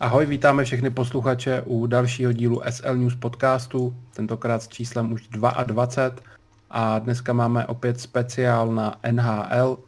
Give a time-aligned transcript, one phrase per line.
[0.00, 5.88] Ahoj, vítáme všechny posluchače u dalšího dílu SL News podcastu, tentokrát s číslem už 22
[6.70, 9.78] a dneska máme opět speciál na NHL.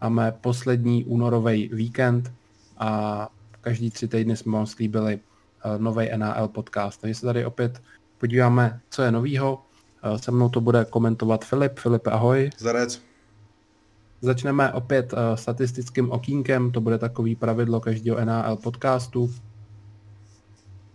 [0.00, 2.32] Máme poslední únorový víkend
[2.78, 3.28] a
[3.60, 5.20] každý tři týdny jsme vám slíbili
[5.64, 7.00] eh, nový NHL podcast.
[7.00, 7.82] Takže se tady opět
[8.18, 9.62] podíváme, co je novýho.
[10.02, 11.78] Eh, se mnou to bude komentovat Filip.
[11.78, 12.50] Filip, ahoj.
[12.58, 13.02] Zarec.
[14.20, 19.30] Začneme opět uh, statistickým okýnkem, to bude takový pravidlo každého NHL podcastu.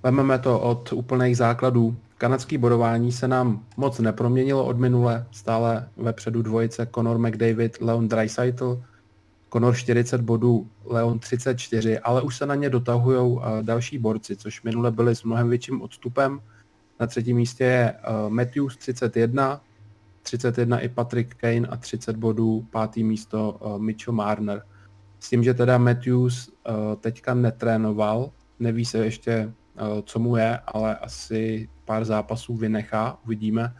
[0.04, 1.96] Vememe to od úplných základů.
[2.18, 8.84] Kanadské bodování se nám moc neproměnilo od minule, stále vepředu dvojice Conor McDavid, Leon Dreisaitl,
[9.54, 14.64] Conor 40 bodů, Leon 34, ale už se na ně dotahují uh, další borci, což
[14.64, 16.40] minule byli s mnohem větším odstupem.
[17.00, 19.62] Na třetím místě je uh, Matthews 31,
[20.22, 24.64] 31 i Patrick Kane a 30 bodů, pátý místo uh, Mitchell Marner.
[25.20, 26.50] S tím, že teda Matthews
[27.00, 29.54] teďka netrénoval, neví se ještě,
[30.04, 33.76] co mu je, ale asi pár zápasů vynechá, uvidíme.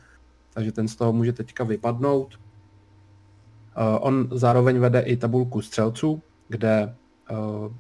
[0.54, 2.40] Takže ten z toho může teďka vypadnout.
[3.78, 6.96] Uh, on zároveň vede i tabulku střelců, kde
[7.32, 7.74] uh,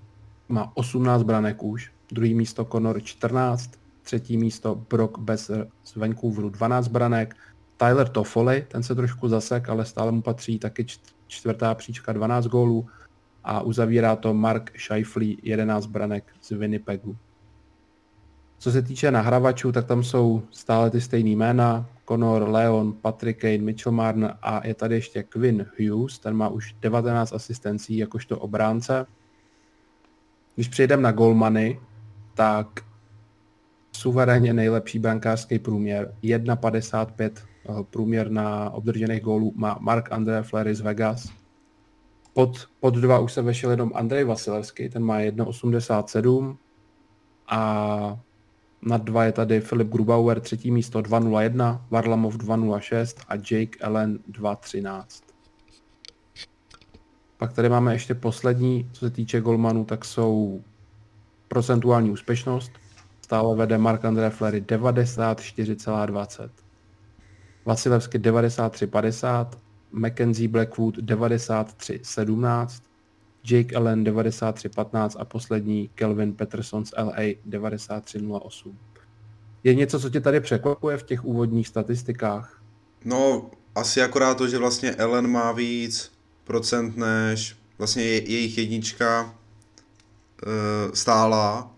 [0.50, 1.92] má 18 branek už.
[2.11, 7.36] Druhý místo Conor 14, třetí místo Brock Besser z Vancouveru 12 branek,
[7.77, 10.86] Tyler Toffoli, ten se trošku zasek, ale stále mu patří taky
[11.27, 12.88] čtvrtá příčka 12 gólů
[13.44, 17.17] a uzavírá to Mark Scheifele 11 branek z Winnipegu.
[18.58, 21.90] Co se týče nahravačů, tak tam jsou stále ty stejné jména.
[22.08, 26.76] Conor, Leon, Patrick Kane, Mitchell Marner a je tady ještě Quinn Hughes, ten má už
[26.82, 29.06] 19 asistencí jakožto obránce.
[30.56, 31.80] Když přejdeme na golmany,
[32.34, 32.68] tak
[33.92, 37.32] suverénně nejlepší brankářský průměr 1,55
[37.70, 41.30] Eh, průměr na obdržených gólů má Mark André Flery z Vegas.
[42.34, 46.58] Pod, pod dva už se vešel jenom Andrej Vasilevský, ten má 1,87
[47.48, 48.20] a
[48.86, 55.04] na dva je tady Filip Grubauer, třetí místo 2,01, Varlamov 2,06 a Jake Allen 2,13.
[57.38, 60.64] Pak tady máme ještě poslední, co se týče golmanů, tak jsou
[61.48, 62.71] procentuální úspěšnost.
[63.21, 66.50] Stále vede Mark André Flery 94,20.
[67.65, 69.48] Vasilevsky 93-50,
[69.92, 72.82] Mackenzie Blackwood 93-17,
[73.52, 78.73] Jake Allen 93-15 a poslední Kelvin Peterson z LA 93-08.
[79.64, 82.61] Je něco, co tě tady překvapuje v těch úvodních statistikách?
[83.05, 86.11] No, asi akorát to, že vlastně Ellen má víc
[86.43, 91.71] procent než vlastně je, jejich jednička uh, stála,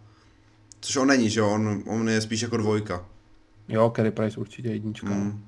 [0.79, 3.05] což on není, že on, on je spíš jako dvojka.
[3.67, 5.09] Jo, Kerry Price určitě jednička.
[5.09, 5.45] Mm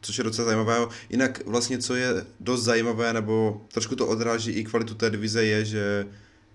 [0.00, 0.76] což je docela zajímavé.
[1.10, 5.64] Jinak vlastně, co je dost zajímavé, nebo trošku to odráží i kvalitu té divize, je,
[5.64, 6.06] že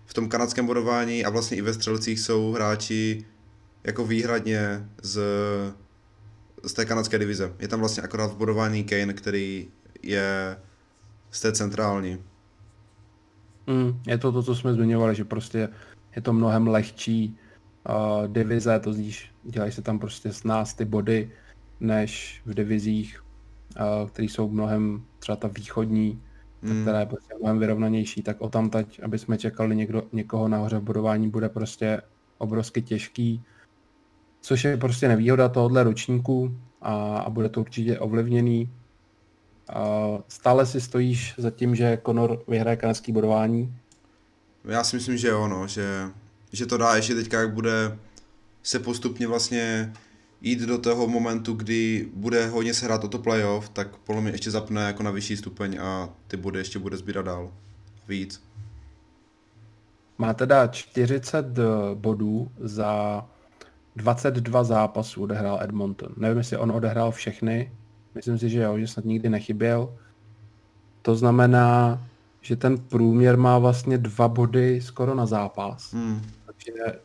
[0.05, 3.25] v tom kanadském bodování a vlastně i ve střelcích jsou hráči
[3.83, 5.21] jako výhradně z,
[6.63, 7.53] z té kanadské divize.
[7.59, 9.67] Je tam vlastně akorát v bodování Kane, který
[10.01, 10.57] je
[11.31, 12.23] z té centrální.
[13.67, 15.69] Mm, je to to, co jsme zmiňovali, že prostě
[16.15, 17.37] je to mnohem lehčí
[17.89, 21.31] uh, divize, to zníš, dělají se tam prostě s nás ty body,
[21.79, 23.24] než v divizích
[24.07, 26.21] které jsou mnohem, třeba ta východní,
[26.61, 26.81] mm.
[26.81, 30.77] která je prostě mnohem vyrovnanější, tak o tam teď, aby jsme čekali někdo, někoho nahoře
[30.77, 32.01] v budování, bude prostě
[32.37, 33.43] obrovsky těžký,
[34.41, 38.69] což je prostě nevýhoda tohohle ročníku a, a bude to určitě ovlivněný.
[39.73, 43.75] A stále si stojíš za tím, že Conor vyhraje kanadský bodování?
[44.65, 46.09] Já si myslím, že jo, no, že,
[46.51, 47.97] že to dá ještě teďka, jak bude
[48.63, 49.93] se postupně vlastně
[50.45, 54.31] jít do toho momentu, kdy bude hodně se hrát o to playoff, tak podle mě
[54.31, 57.51] ještě zapne jako na vyšší stupeň a ty body ještě bude sbírat dál.
[58.07, 58.43] Víc.
[60.17, 61.63] Má teda 40 eh,
[61.93, 63.25] bodů za
[63.95, 66.09] 22 zápasů odehrál Edmonton.
[66.17, 67.71] Nevím, jestli on odehrál všechny.
[68.15, 69.97] Myslím si, že jo, že snad nikdy nechyběl.
[71.01, 72.01] To znamená,
[72.41, 75.93] že ten průměr má vlastně dva body skoro na zápas.
[75.93, 76.21] Hmm.
[76.45, 76.99] Takže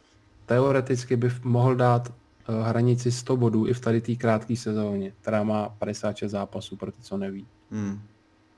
[0.46, 5.68] teoreticky by mohl dát hranici 100 bodů i v tady té krátké sezóně, která má
[5.68, 7.46] 56 zápasů, pro ty, co neví.
[7.70, 8.00] Hmm.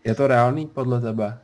[0.05, 1.39] Je to reálný podle tebe?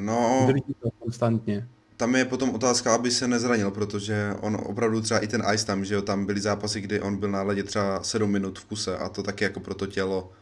[0.00, 1.68] No, Drží to konstantně.
[1.96, 5.84] Tam je potom otázka, aby se nezranil, protože on opravdu třeba i ten ice tam,
[5.84, 8.98] že jo, tam byly zápasy, kdy on byl na ledě třeba 7 minut v kuse
[8.98, 10.32] a to taky jako pro to tělo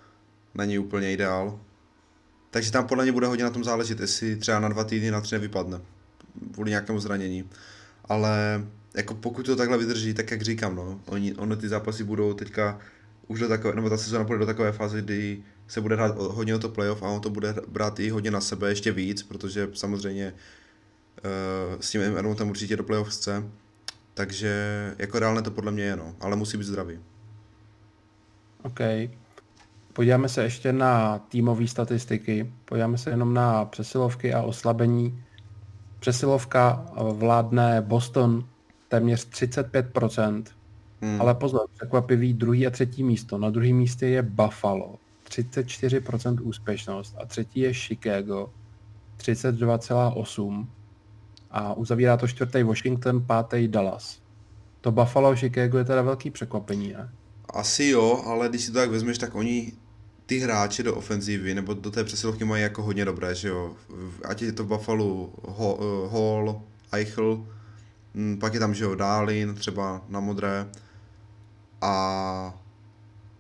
[0.55, 1.61] není úplně ideál.
[2.51, 5.21] Takže tam podle mě bude hodně na tom záležet, jestli třeba na dva týdny na
[5.21, 5.81] tři nevypadne
[6.53, 7.51] kvůli nějakému zranění.
[8.05, 8.65] Ale
[8.97, 12.79] jako pokud to takhle vydrží, tak jak říkám, no, oni, ono ty zápasy budou teďka
[13.29, 16.55] už do takové, nebo ta sezóna bude do takové fáze, kdy se bude hrát hodně
[16.55, 19.69] o to playoff a on to bude brát i hodně na sebe ještě víc, protože
[19.75, 20.33] samozřejmě
[21.25, 23.45] uh, s tím Edmontem určitě do playoff chce.
[24.15, 24.55] Takže
[24.99, 26.15] jako reálně to podle mě je, no.
[26.21, 26.99] Ale musí být zdravý.
[28.63, 28.81] OK.
[29.93, 32.53] Podíváme se ještě na týmové statistiky.
[32.65, 35.25] Podíváme se jenom na přesilovky a oslabení.
[36.01, 38.45] Přesilovka vládne Boston
[38.93, 40.45] téměř 35%.
[41.01, 41.21] Hmm.
[41.21, 43.39] Ale pozor, překvapivý druhý a třetí místo.
[43.39, 44.95] Na druhém místě je Buffalo,
[45.29, 48.51] 34% úspěšnost a třetí je Chicago,
[49.19, 50.67] 32,8
[51.51, 54.19] a uzavírá to čtvrtý Washington, pátý Dallas.
[54.81, 57.11] To Buffalo Chicago je teda velký překvapení, ne?
[57.51, 59.73] Asi jo, ale když si to tak vezmeš, tak oni
[60.27, 63.73] ty hráče do ofenzívy nebo do té přesilovky mají jako hodně dobré, že jo.
[64.25, 65.31] Ať je to Buffalo
[66.11, 66.63] Hall,
[66.93, 67.47] Eichel,
[68.41, 70.67] pak je tam, že jo, Dálin třeba na modré
[71.81, 72.55] a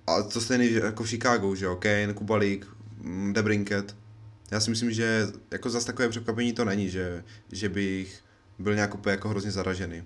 [0.07, 2.67] a to stejný jako v Chicago, že jo, Kane, Kubalík,
[3.03, 3.97] hm, Debrinket.
[4.51, 8.21] Já si myslím, že jako zase takové překvapení to není, že, že bych
[8.59, 10.03] byl nějak úplně jako hrozně zaražený.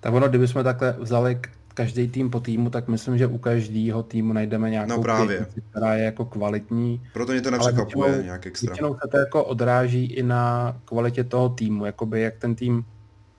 [0.00, 1.40] Tak ono, kdybychom takhle vzali
[1.74, 5.36] každý tým po týmu, tak myslím, že u každého týmu najdeme nějakou no právě.
[5.36, 7.02] Pětnici, která je jako kvalitní.
[7.12, 8.70] Proto mě to nepřekvapuje nějak extra.
[8.70, 12.84] Většinou se to jako odráží i na kvalitě toho týmu, jakoby jak ten tým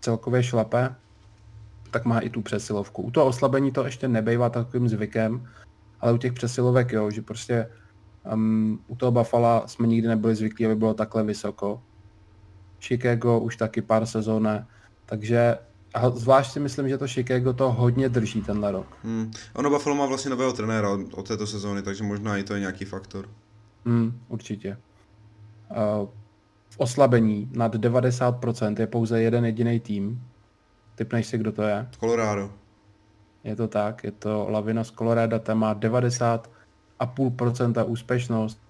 [0.02, 0.96] celkově šlape,
[1.92, 3.02] tak má i tu přesilovku.
[3.02, 5.48] U toho oslabení to ještě nebejvá takovým zvykem,
[6.00, 7.70] ale u těch přesilovek jo, že prostě
[8.34, 11.82] um, u toho Buffalo jsme nikdy nebyli zvyklí, aby bylo takhle vysoko.
[12.82, 14.66] Chicago už taky pár sezóne,
[15.06, 15.58] takže
[15.94, 18.88] a zvlášť si myslím, že to Chicago to hodně drží tenhle rok.
[19.04, 19.32] Hmm.
[19.54, 22.86] Ono Buffalo má vlastně nového trenéra od této sezóny, takže možná i to je nějaký
[22.86, 23.30] faktor.
[23.86, 24.78] Hmm, určitě.
[25.72, 26.10] Uh,
[26.82, 30.24] oslabení nad 90% je pouze jeden jediný tým.
[30.96, 31.88] Typneš si, kdo to je?
[32.00, 32.52] Colorado.
[33.44, 38.62] Je to tak, je to Lavina z Colorado, ta má 90,5% úspěšnost.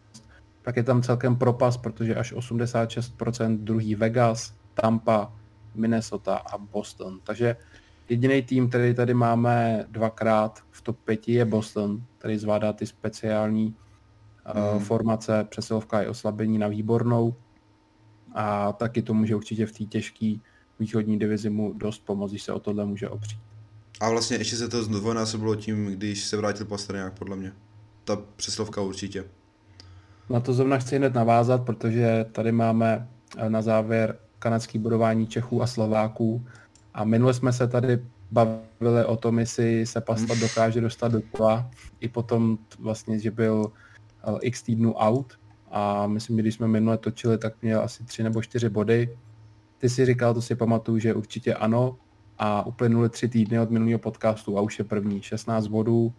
[0.63, 5.33] Pak je tam celkem propas, protože až 86% druhý Vegas, Tampa,
[5.75, 7.19] Minnesota a Boston.
[7.23, 7.55] Takže
[8.09, 13.65] jediný tým, který tady máme dvakrát v top 5 je Boston, který zvládá ty speciální
[13.65, 13.75] mm.
[14.75, 17.35] uh, formace, přesilovka i oslabení na výbornou.
[18.33, 20.35] A taky to může určitě v té těžké
[20.79, 23.39] východní divizi mu dost pomoct, když se o tohle může opřít.
[23.99, 27.53] A vlastně ještě se to zdvojnásobilo tím, když se vrátil Pastrňák, podle mě.
[28.03, 29.23] Ta přeslovka určitě.
[30.29, 33.07] Na to zrovna chci hned navázat, protože tady máme
[33.37, 36.45] eh, na závěr kanadský budování Čechů a Slováků.
[36.93, 41.71] A minule jsme se tady bavili o tom, jestli se Pasta dokáže dostat do kola.
[41.99, 43.71] I potom vlastně, že byl
[44.23, 45.40] eh, x týdnů out.
[45.71, 49.17] A myslím, že když jsme minule točili, tak měl asi tři nebo čtyři body.
[49.77, 51.97] Ty si říkal, to si pamatuju, že určitě ano.
[52.37, 55.21] A uplynuly tři týdny od minulého podcastu a už je první.
[55.21, 56.13] 16 bodů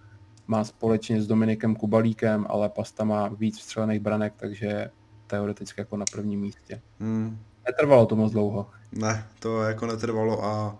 [0.46, 4.90] má společně s Dominikem Kubalíkem, ale Pasta má víc vstřelených branek, takže
[5.26, 6.80] teoreticky jako na prvním místě.
[7.00, 7.38] Hmm.
[7.66, 8.66] Netrvalo to moc dlouho.
[8.92, 10.78] Ne, to jako netrvalo a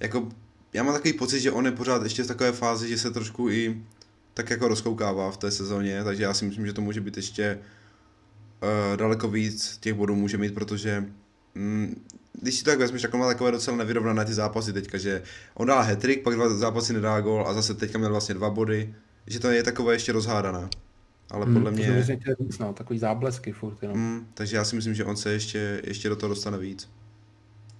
[0.00, 0.28] jako
[0.72, 3.50] já mám takový pocit, že on je pořád ještě v takové fázi, že se trošku
[3.50, 3.82] i
[4.34, 7.58] tak jako rozkoukává v té sezóně, takže já si myslím, že to může být ještě
[8.62, 11.04] uh, daleko víc těch bodů může mít, protože
[11.54, 12.04] mm,
[12.40, 15.22] když si to tak vezmeš, tak on má takové docela nevyrovnané ty zápasy teďka, že
[15.54, 18.94] on dá hetrik, pak dva zápasy nedá gol a zase teďka měl vlastně dva body,
[19.26, 20.68] že to je takové ještě rozhádané.
[21.30, 22.04] Ale hmm, podle mě...
[22.06, 23.96] To víc, no, takový záblesky furt jenom.
[23.96, 26.90] Hmm, takže já si myslím, že on se ještě, ještě do toho dostane víc.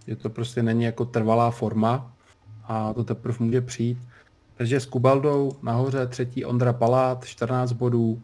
[0.07, 2.17] Je to prostě není jako trvalá forma
[2.65, 3.99] a to teprve může přijít.
[4.57, 8.23] Takže s Kubaldou nahoře třetí Ondra Palát, 14 bodů.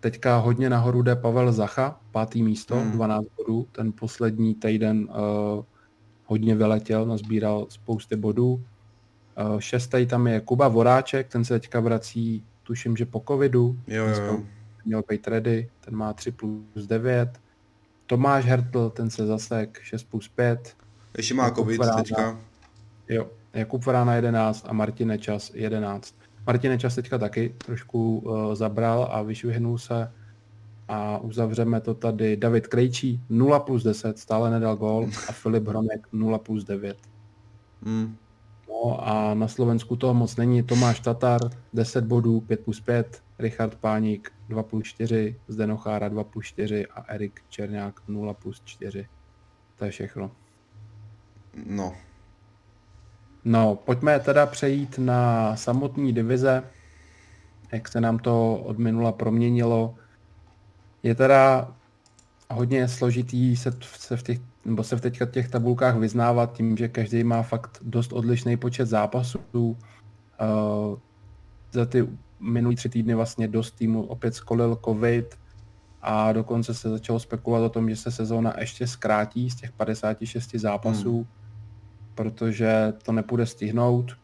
[0.00, 2.92] Teďka hodně nahoru jde Pavel Zacha, pátý místo, hmm.
[2.92, 3.66] 12 bodů.
[3.72, 5.64] Ten poslední týden uh,
[6.24, 8.52] hodně vyletěl, nazbíral spousty bodů.
[8.52, 13.78] Uh, šestý tam je Kuba Voráček, ten se teďka vrací, tuším, že po covidu.
[13.86, 14.40] Jo, jo, jo
[14.84, 17.40] měl být ready, ten má 3 plus 9.
[18.06, 20.76] Tomáš Hertl, ten se zasek 6 plus 5.
[21.16, 22.40] Ještě má Jakub covid Varána, teďka.
[23.08, 26.14] Jo, Jakub Varána 11 a Martin Nečas 11.
[26.46, 30.12] Martin Nečas teďka taky trošku uh, zabral a vyšvihnul se
[30.88, 36.08] a uzavřeme to tady David Krejčí 0 plus 10, stále nedal gól a Filip Hromek
[36.12, 36.96] 0 plus 9.
[37.82, 38.16] Hmm.
[38.68, 40.62] No a na Slovensku toho moc není.
[40.62, 41.40] Tomáš Tatar
[41.72, 47.02] 10 bodů, 5 plus 5, Richard Páník 2 plus 4, Zdenochára 2 plus 4 a
[47.14, 49.08] Erik Černák 0 plus 4.
[49.78, 50.30] To je všechno.
[51.66, 51.94] No.
[53.44, 56.62] No, pojďme teda přejít na samotní divize,
[57.72, 59.94] jak se nám to od minula proměnilo.
[61.02, 61.72] Je teda
[62.50, 66.88] hodně složitý se, se v těch, nebo se v teďka těch tabulkách vyznávat tím, že
[66.88, 69.38] každý má fakt dost odlišný počet zápasů.
[69.58, 69.76] Uh,
[71.72, 72.08] za ty
[72.40, 75.38] minulý tři týdny vlastně dost týmu opět skolil covid
[76.02, 80.54] a dokonce se začalo spekulovat o tom, že se sezóna ještě zkrátí z těch 56
[80.54, 81.14] zápasů.
[81.14, 81.26] Hmm.
[82.20, 84.16] Protože to nepůjde stihnout.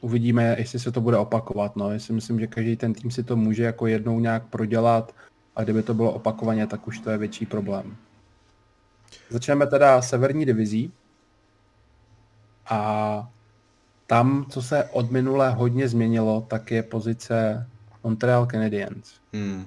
[0.00, 1.76] Uvidíme, jestli se to bude opakovat.
[1.76, 1.92] No.
[1.92, 5.14] Já si myslím, že každý ten tým si to může jako jednou nějak prodělat
[5.56, 7.96] a kdyby to bylo opakovaně, tak už to je větší problém.
[9.30, 10.92] Začneme teda severní divizí.
[12.68, 13.30] A
[14.06, 17.66] tam, co se od minulé hodně změnilo, tak je pozice
[18.04, 19.14] Montreal Canadiens.
[19.32, 19.64] Hmm.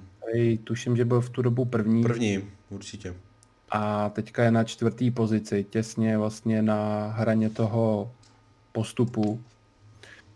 [0.63, 2.03] Tuším, že byl v tu dobu první.
[2.03, 3.13] První, určitě.
[3.71, 8.11] A teďka je na čtvrtý pozici, těsně vlastně na hraně toho
[8.71, 9.41] postupu.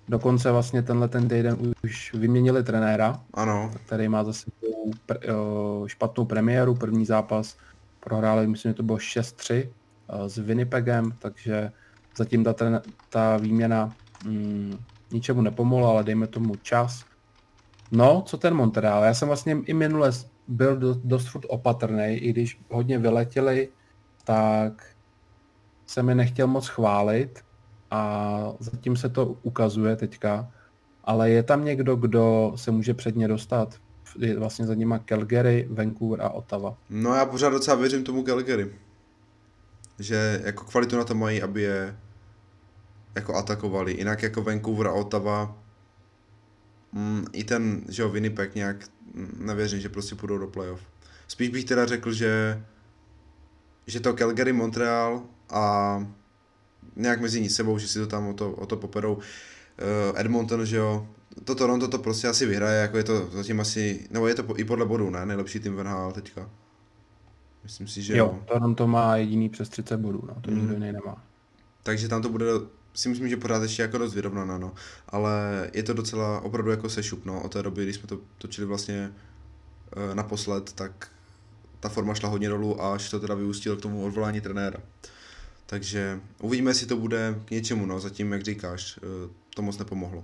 [0.08, 4.52] Dokonce vlastně tenhle ten týden už vyměnili trenéra, Ano, který má zase
[5.88, 7.58] špatnou premiéru, první zápas
[8.00, 11.72] prohráli, myslím, že to bylo 6-3 eh, s Winnipegem, takže
[12.18, 13.94] zatím ta, tren- ta výměna
[14.26, 14.78] mm,
[15.12, 17.06] ničemu nepomohla, ale dejme tomu čas.
[17.92, 19.04] No, co ten Montreal?
[19.04, 20.12] Já jsem vlastně i minule
[20.48, 23.70] byl do, dost furt opatrný, i když hodně vyletěli,
[24.24, 24.96] tak
[25.86, 27.44] jsem je nechtěl moc chválit
[27.92, 30.52] a zatím se to ukazuje teďka,
[31.04, 33.76] ale je tam někdo, kdo se může předně dostat?
[34.20, 36.78] Je vlastně za nima Calgary, Vancouver a Ottawa.
[36.90, 38.74] no já pořád docela věřím tomu Calgary.
[40.00, 41.96] Že jako kvalitu na to mají, aby je
[43.16, 43.98] jako atakovali.
[43.98, 45.58] Jinak jako Vancouver a Ottawa
[46.92, 48.78] mm, i ten, že jo, Winnipeg nějak
[49.40, 50.82] nevěřím, že prostě půjdou do playoff.
[51.28, 52.64] Spíš bych teda řekl, že
[53.88, 55.98] že to Calgary, Montreal a
[56.96, 59.14] nějak mezi ní sebou, že si to tam o to, o to poperou.
[59.16, 59.22] Uh,
[60.20, 61.08] Edmonton, že jo,
[61.44, 64.54] to Toronto to prostě asi vyhraje, jako je to zatím asi, nebo je to po,
[64.58, 66.50] i podle bodů, ne, nejlepší tým v NHL teďka.
[67.64, 70.60] Myslím si, že Jo, Toronto má jediný přes 30 bodů, no, to Mhm.
[70.60, 71.24] nikdo jiný nemá.
[71.84, 72.46] Takže tam to bude,
[72.94, 74.74] si myslím, že pořád ještě jako dost vyrovnané, no.
[75.10, 77.42] Ale je to docela opravdu jako sešup, no.
[77.42, 79.14] Od té doby, když jsme to točili vlastně
[80.12, 81.08] e, naposled, tak
[81.80, 84.80] ta forma šla hodně dolů a až to teda vyústilo k tomu odvolání trenéra.
[85.66, 88.00] Takže uvidíme, jestli to bude k něčemu, no.
[88.00, 89.02] Zatím, jak říkáš, e,
[89.56, 90.24] to moc nepomohlo.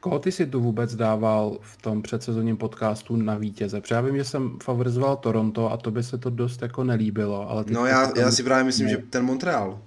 [0.00, 3.80] Koho ty si tu vůbec dával v tom předsezonním podcastu na vítěze?
[3.80, 7.50] Protože já vím, že jsem favorizoval Toronto a to by se to dost jako nelíbilo,
[7.50, 9.78] ale ty No já, tam- já si právě myslím, ne, že ten Montreal,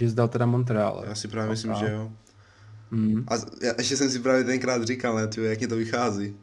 [0.00, 1.04] že jsi dal teda Montreal.
[1.08, 2.12] já si právě myslím, že jo.
[2.90, 3.24] Mm.
[3.28, 6.36] A já, ještě jsem si právě tenkrát říkal, ne, tyjo, jak mě to vychází.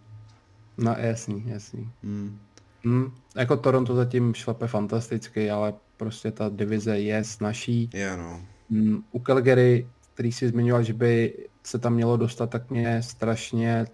[0.78, 1.92] No jasný, jasný.
[2.04, 2.40] Hmm.
[2.84, 3.12] Mm.
[3.36, 7.90] Jako Toronto zatím šlape fantasticky, ale prostě ta divize je snažší.
[7.94, 8.42] Je, no.
[8.70, 11.34] Mm, u Calgary, který si zmiňoval, že by
[11.64, 13.86] se tam mělo dostat, tak mě strašně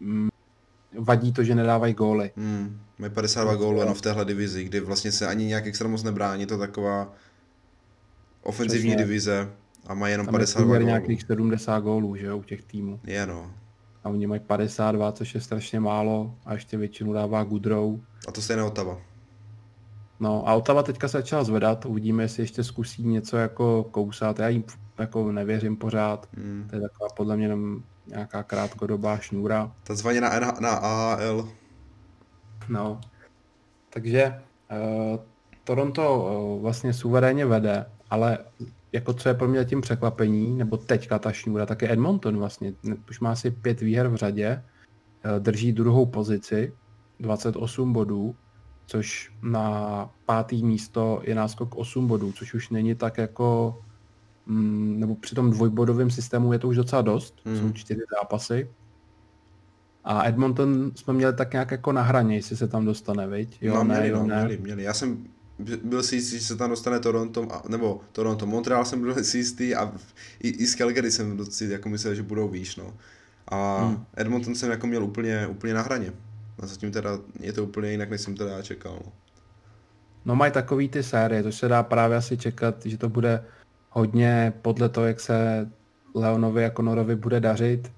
[0.00, 0.28] mm,
[0.98, 2.30] vadí to, že nedávají góly.
[2.36, 5.88] Hmm, mají 52 No, gólů jenom v téhle divizi, kdy vlastně se ani nějak extra
[5.88, 7.12] moc nebrání, to taková
[8.46, 9.04] ofenzivní Přesně.
[9.04, 9.48] divize
[9.86, 10.88] a mají jenom Tam je 52 průměr gólů.
[10.88, 13.00] nějakých 70 gólů, že jo, u těch týmů.
[13.04, 13.50] Je no.
[14.04, 18.00] A oni mají 52, což je strašně málo a ještě většinu dává Gudrou.
[18.28, 18.98] A to stejné Otava.
[20.20, 24.38] No a Otava teďka se začala zvedat, uvidíme, jestli ještě zkusí něco jako kousat.
[24.38, 24.64] Já jim
[24.98, 26.66] jako nevěřím pořád, Hmm.
[26.70, 29.72] to je taková podle mě jenom nějaká krátkodobá šňůra.
[29.82, 31.48] Ta zvaně na, NH na AHL.
[32.68, 33.00] No,
[33.90, 34.40] takže
[35.12, 35.18] uh,
[35.64, 36.16] Toronto
[36.56, 38.38] uh, vlastně suverénně vede, ale
[38.92, 42.72] jako co je pro mě tím překvapení, nebo teďka ta šňůra, tak je Edmonton vlastně.
[43.10, 44.62] Už má asi pět výher v řadě,
[45.24, 46.72] uh, drží druhou pozici,
[47.20, 48.36] 28 bodů,
[48.86, 53.78] což na pátý místo je náskok 8 bodů, což už není tak jako,
[54.46, 57.56] mm, nebo při tom dvojbodovém systému je to už docela dost, Mhm.
[57.58, 58.70] jsou čtyři zápasy.
[60.04, 63.58] A Edmonton jsme měli tak nějak jako na hraně, jestli se tam dostane, viď?
[63.60, 64.36] Jo, no, ne, měli, jo, no, ne.
[64.44, 64.82] měli, měli.
[64.82, 65.24] Já jsem
[65.58, 69.74] byl si jistý, že se tam dostane Toronto, nebo Toronto, Montreal jsem byl si jistý
[69.74, 69.92] a
[70.40, 72.94] i, i z Calgary jsem si jako myslel, že budou výš, no.
[73.48, 74.04] A Hmm.
[74.16, 76.12] Edmonton jsem jako měl úplně, úplně na hraně.
[76.62, 77.10] A zatím teda
[77.40, 78.92] je to úplně jinak, než jsem teda čekal.
[79.04, 79.12] No.
[80.24, 83.44] No mají takový ty série, to se dá právě asi čekat, že to bude
[83.90, 85.68] hodně podle toho, jak se
[86.14, 87.92] Leonovi a Conorovi bude dařit.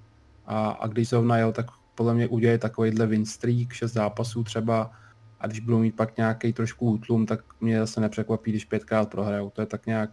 [0.47, 4.91] A, a když zrovna jel, tak podle mě udělají takovýhle win streak, 6 zápasů třeba.
[5.41, 9.51] A když budou mít pak nějaký trošku útlum, tak mě zase nepřekvapí, když pětkrát prohrajou.
[9.51, 10.11] To je tak nějak,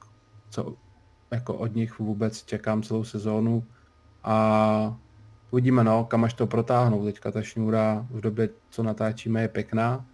[0.49, 0.75] co
[1.31, 3.63] jako od nich vůbec čekám celou sezónu.
[4.23, 4.97] A
[5.51, 7.05] uvidíme, no, kam až to protáhnou.
[7.05, 10.05] Teďka ta šňůra v době, co natáčíme, je pěkná.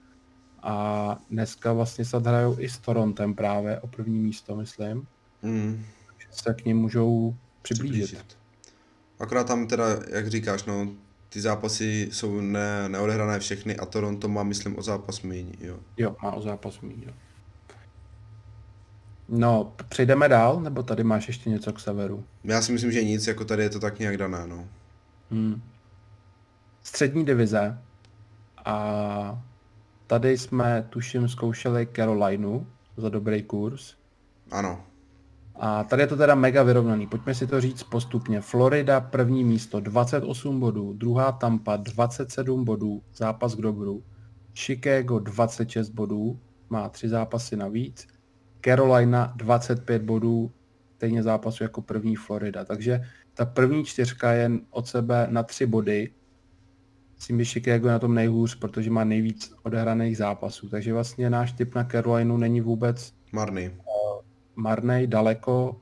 [0.64, 5.08] A dneska vlastně snad hrajou i s Torontem právě o první místo, myslím.
[5.42, 5.86] Mm.
[6.18, 8.38] Že se k ním můžou přiblížit.
[9.20, 10.88] Akorát tam teda, jak říkáš, no,
[11.34, 15.80] ty zápasy jsou ne, neodehrané všechny a Toronto má, myslím, o zápas míň, jo.
[15.98, 17.14] Jo, má o zápas míň, jo.
[19.30, 22.24] No, přejdeme dál, nebo tady máš ještě něco k severu?
[22.44, 24.68] Já si myslím, že nic, jako tady je to tak nějak dané, no.
[25.32, 25.62] Hmm.
[26.84, 27.78] Střední divize.
[28.66, 29.44] A
[30.08, 33.96] tady jsme, tuším, zkoušeli Carolinu za dobrý kurz.
[34.52, 34.84] Ano.
[35.64, 37.08] A tady je to teda mega vyrovnaný.
[37.08, 38.42] Pojďme si to říct postupně.
[38.42, 44.04] Florida první místo 28 bodů, druhá Tampa 27 bodů, zápas k dobru.
[44.56, 46.40] Chicago 26 bodů,
[46.70, 48.08] má tři zápasy navíc.
[48.66, 50.52] Carolina 25 bodů,
[50.96, 52.66] stejně zápasu jako první Florida.
[52.66, 53.02] Takže
[53.34, 56.12] ta první čtyřka je od sebe na tři body.
[57.16, 60.70] Myslím, že Chicago je na tom nejhůř, protože má nejvíc odehraných zápasů.
[60.70, 63.72] Takže vlastně náš typ na Carolinu není vůbec Marný.
[64.62, 65.82] Marnej, daleko.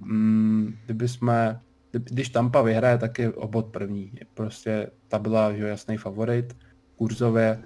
[0.00, 1.60] Mm, kdyby jsme,
[1.92, 4.10] když Tampa vyhraje, tak je obod první.
[4.14, 6.56] Je prostě ta byla jo, jasný favorit
[6.96, 7.62] kurzově,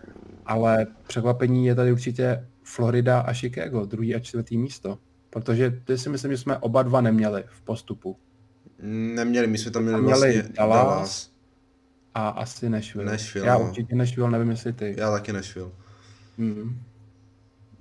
[0.46, 4.98] ale překvapení je tady určitě Florida a Chicago, druhý a čtvrtý místo.
[5.30, 8.16] Protože ty si myslím, že jsme oba dva neměli v postupu.
[9.14, 10.86] Neměli, my jsme tam měli, Měli vlastně Dallas.
[10.86, 11.30] Dallas.
[12.14, 13.12] A asi Nashville.
[13.12, 13.68] Nashville, Já no.
[13.68, 14.94] určitě Nashville, nevím jestli ty.
[14.98, 15.70] Já taky Nashville.
[16.38, 16.80] Hmm.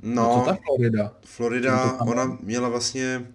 [0.04, 1.14] No, No, co ta Florida?
[1.26, 3.28] Florida, ona měla vlastně...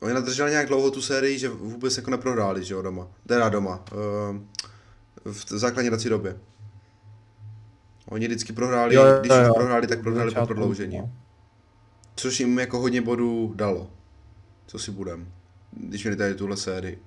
[0.00, 3.08] Oni nadrželi nějak dlouho tu sérii, že vůbec jako neprohráli, že jo, doma.
[3.26, 3.84] Teda doma.
[3.92, 4.36] Uh,
[5.24, 6.38] v základní dací době.
[8.08, 9.54] Oni vždycky prohráli, Jo, jo, když už jo.
[9.54, 10.98] prohráli, tak prohráli po prodloužení.
[10.98, 11.10] no.
[12.16, 13.90] Což jim jako hodně bodů dalo.
[14.66, 15.32] Co si budem.
[15.72, 17.02] Když měli tady tuhle sérii.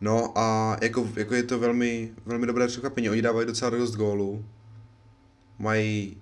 [0.00, 3.10] No a jako, jako je to velmi, velmi dobré překvapení.
[3.10, 4.44] Oni dávají docela dost gólů.
[5.58, 6.21] Mají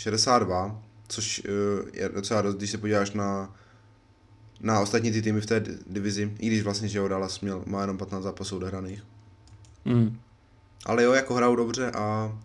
[0.00, 1.50] 62, což eh,
[2.00, 3.54] je docela dost, když se podíváš na,
[4.60, 6.34] na ostatní ty týmy v té di- divizi.
[6.38, 9.04] I když vlastně, že jo, Dallas měl, má jenom 15 zápasů odehraných.
[9.84, 10.20] Hmm.
[10.86, 12.38] Ale jo, jako hrajou dobře a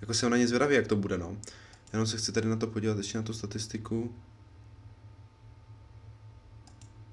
[0.00, 1.36] jako jsem na ně zvědavý, jak to bude, no.
[1.92, 4.14] Jenom se chci tady na to podívat, ještě na tu statistiku.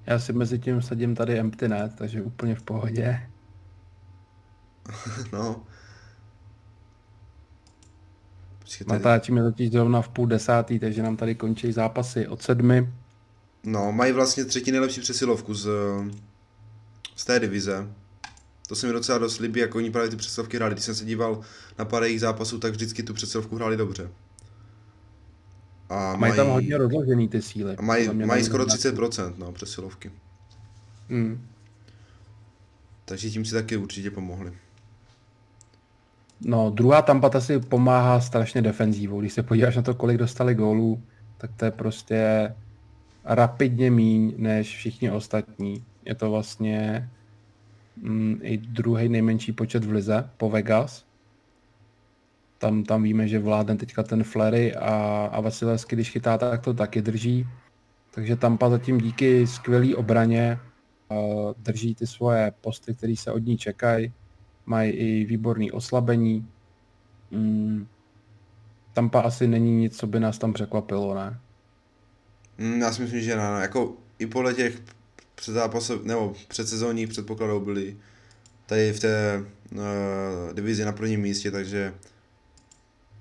[0.06, 3.30] Já si mezi tím sadím tady empty net, takže úplně v pohodě.
[5.32, 5.62] no.
[8.78, 8.92] Tady.
[8.92, 12.92] Natáčíme totiž zrovna v půl desátý, takže nám tady končí zápasy od sedmi.
[13.64, 15.68] No, mají vlastně třetí nejlepší přesilovku z,
[17.16, 17.88] z té divize.
[18.68, 20.74] To se mi docela dost líbí, jak oni právě ty přesilovky hráli.
[20.74, 21.40] Když jsem se díval
[21.78, 24.10] na pár jejich zápasů, tak vždycky tu přesilovku hráli dobře.
[25.88, 27.76] A Mají tam hodně rozložený ty síly.
[27.76, 30.10] a mají, mají skoro nějaký- 30% no, přesilovky.
[31.08, 31.46] Hmm.
[33.04, 34.52] Takže tím si taky určitě pomohli.
[36.44, 39.20] No, druhá Tampa ta si pomáhá strašně defenzívou.
[39.20, 41.02] Když se podíváš na to, kolik dostali gólů,
[41.38, 42.54] tak to je prostě
[43.24, 45.84] rapidně míň než všichni ostatní.
[46.04, 47.08] Je to vlastně
[47.96, 51.04] mm, i druhý nejmenší počet v lize po Vegas.
[52.58, 56.74] Tam, tam víme, že vládne teďka ten Flery a, a Vasilevsky, když chytá, tak to
[56.74, 57.46] taky drží.
[58.14, 60.58] Takže Tampa zatím díky skvělé obraně
[61.08, 64.12] uh, drží ty svoje posty, které se od ní čekají.
[64.66, 66.48] Mají i výborný oslabení.
[67.30, 67.86] Mm,
[68.92, 71.40] Tampa asi není nic, co by nás tam překvapilo, ne?
[72.58, 73.60] Mm, já si myslím, že ne, ne.
[73.60, 74.82] Jako i podle těch
[75.34, 77.96] předzápasov, nebo předsezónních předpokladů byli
[78.66, 79.80] tady v té uh,
[80.54, 81.94] divizi na prvním místě, takže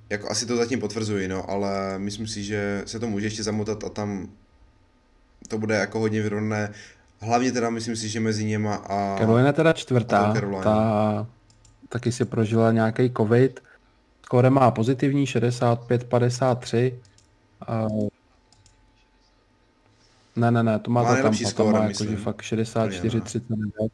[0.10, 3.84] jako asi to zatím potvrzuji, no, ale myslím si, že se to může ještě zamotat
[3.84, 4.30] a tam
[5.48, 6.74] to bude jako hodně vyrovnané.
[7.22, 9.18] Hlavně teda myslím si, že mezi něma a...
[9.18, 11.28] Carolina je teda čtvrtá, to ta
[11.90, 13.60] taky si prožila nějaký covid.
[14.26, 16.94] Skóre má pozitivní 65-53.
[17.68, 17.88] A...
[20.36, 23.90] Ne, ne, ne, to má, Má Tampa, tam skóre, má jakože fakt 64-39.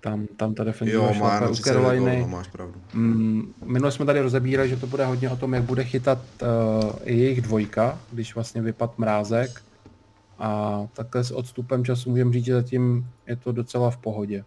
[0.00, 2.20] Tam, tam ta defenziva Jo, má u 39 gólů, Caroliny.
[2.20, 2.80] no, máš pravdu.
[2.94, 6.48] Mm, minule jsme tady rozebírali, že to bude hodně o tom, jak bude chytat uh,
[7.04, 9.62] i jejich dvojka, když vlastně vypad mrázek.
[10.40, 14.44] A takhle s odstupem času můžeme říct, že zatím je to docela v pohodě.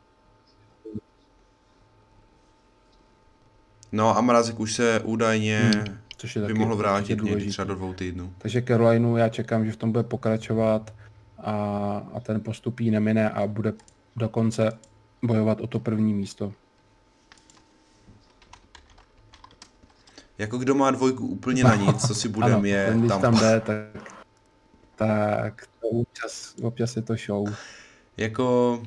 [3.92, 7.76] No a Mrazek už se údajně Hmm, Což je by mohl vrátit někdy třeba do
[7.76, 8.34] dvou týdnů.
[8.38, 10.94] Takže Carolinu já čekám, že v tom bude pokračovat
[11.38, 11.54] a,
[12.14, 13.74] a ten postup jí nemine a bude
[14.16, 14.72] dokonce
[15.24, 16.54] bojovat o to první místo.
[20.38, 23.22] Jako kdo má dvojku úplně na nic, co si budem, ano, je tam.
[23.22, 24.23] tam jde, tak,
[25.08, 27.56] tak to občas, občas je to show.
[28.18, 28.82] Jako...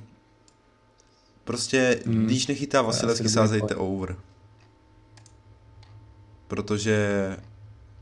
[1.45, 4.17] Prostě, Hmm, když nechytá asi Vasilevský, sázejte over.
[6.47, 7.37] Protože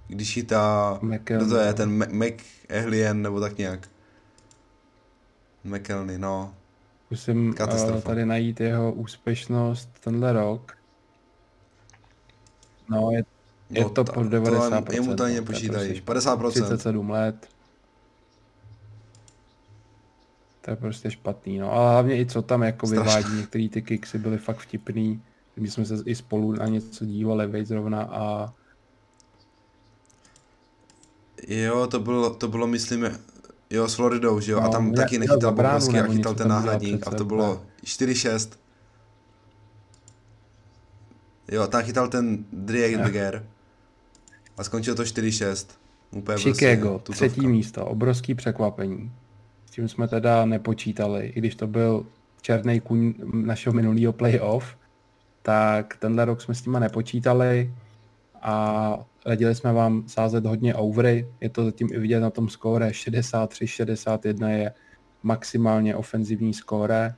[0.09, 1.75] když chytá, kdo to je, no.
[1.75, 3.89] ten Mac- McEhlien nebo tak nějak.
[5.65, 6.55] McElney, no.
[7.07, 7.97] Zkusím Katastrofa.
[7.97, 10.77] uh, tady najít jeho úspěšnost tenhle rok.
[12.89, 13.25] No, je,
[13.71, 14.85] je no to pod 90%.
[14.85, 16.01] To jemu to ani no, nepočítají.
[16.01, 16.39] To je 50%.
[16.39, 17.49] prostě 37 let.
[20.65, 21.73] To je prostě špatný, no.
[21.73, 23.05] Ale hlavně i co tam jako Strašný.
[23.23, 25.23] vyvádí, některý ty kicksy byly fakt vtipný.
[25.57, 28.53] My jsme se i spolu na něco dívali, veď zrovna a
[31.49, 33.11] Jo, to bylo, to bylo myslím,
[33.71, 36.49] jo, s Floridou, že jo, No, a tam měl- taky nechytal Bobrovský a chytal ten
[36.49, 38.51] náhradník a to bylo 4-6.
[41.49, 43.47] Jo, a tam chytal ten Driedger
[44.57, 45.67] a skončilo to 4-6.
[46.11, 47.49] Úplně Chicago, prostě třetí tutovka.
[47.51, 49.13] místo, obrovský překvapení.
[49.75, 52.07] Tím jsme teda nepočítali, i když to byl
[52.41, 54.77] černý kůň našeho minulého playoff,
[55.43, 57.75] tak tenhle rok jsme s nima nepočítali
[58.43, 61.29] a radili jsme vám sázet hodně overy.
[61.41, 64.73] Je to zatím i vidět na tom skóre 63-61 je
[65.23, 67.15] maximálně ofenzivní skóre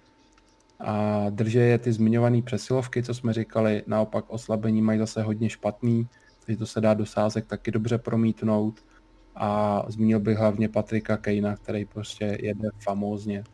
[0.80, 6.08] a drží je ty zmiňované přesilovky, co jsme říkali, naopak oslabení mají zase hodně špatný,
[6.46, 8.80] takže to se dá do sázek taky dobře promítnout
[9.36, 13.44] a zmínil bych hlavně Patrika Kejna, který prostě jede famózně.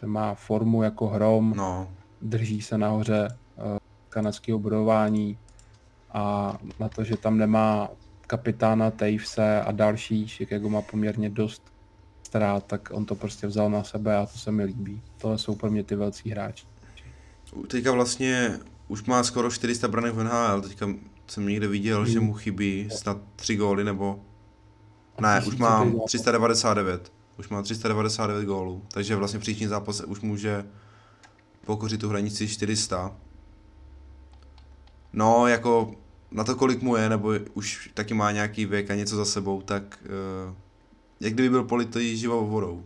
[0.00, 1.88] Ten má formu jako hrom, No,
[2.22, 5.38] drží se nahoře uh, kanadského budování
[6.12, 7.88] a na to, že tam nemá
[8.26, 11.62] kapitána Tavese a další, Chicago má poměrně dost
[12.22, 15.02] ztrát, tak on to prostě vzal na sebe a to se mi líbí.
[15.18, 16.66] Tohle jsou pro mě ty velcí hráči.
[17.68, 18.58] teďka vlastně
[18.88, 20.86] už má skoro 400 branek v NHL, teďka
[21.26, 22.28] jsem někde viděl, že Hmm.
[22.28, 24.20] mu chybí snad 3 góly nebo...
[25.20, 26.04] Ne, už má zápas.
[26.06, 27.12] 399.
[27.38, 30.64] Už má 399 gólů, takže vlastně v příštím zápase už může
[31.66, 33.16] pokořit tu hranici 400.
[35.12, 35.94] No, jako
[36.30, 39.62] na to, kolik mu je, nebo už taky má nějaký věk a něco za sebou,
[39.62, 39.98] tak
[40.48, 40.54] uh,
[41.20, 42.84] jak kdyby byl politý živou vodou.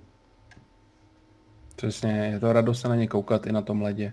[1.76, 4.12] Přesně, je to radost se na ně koukat i na tom ledě.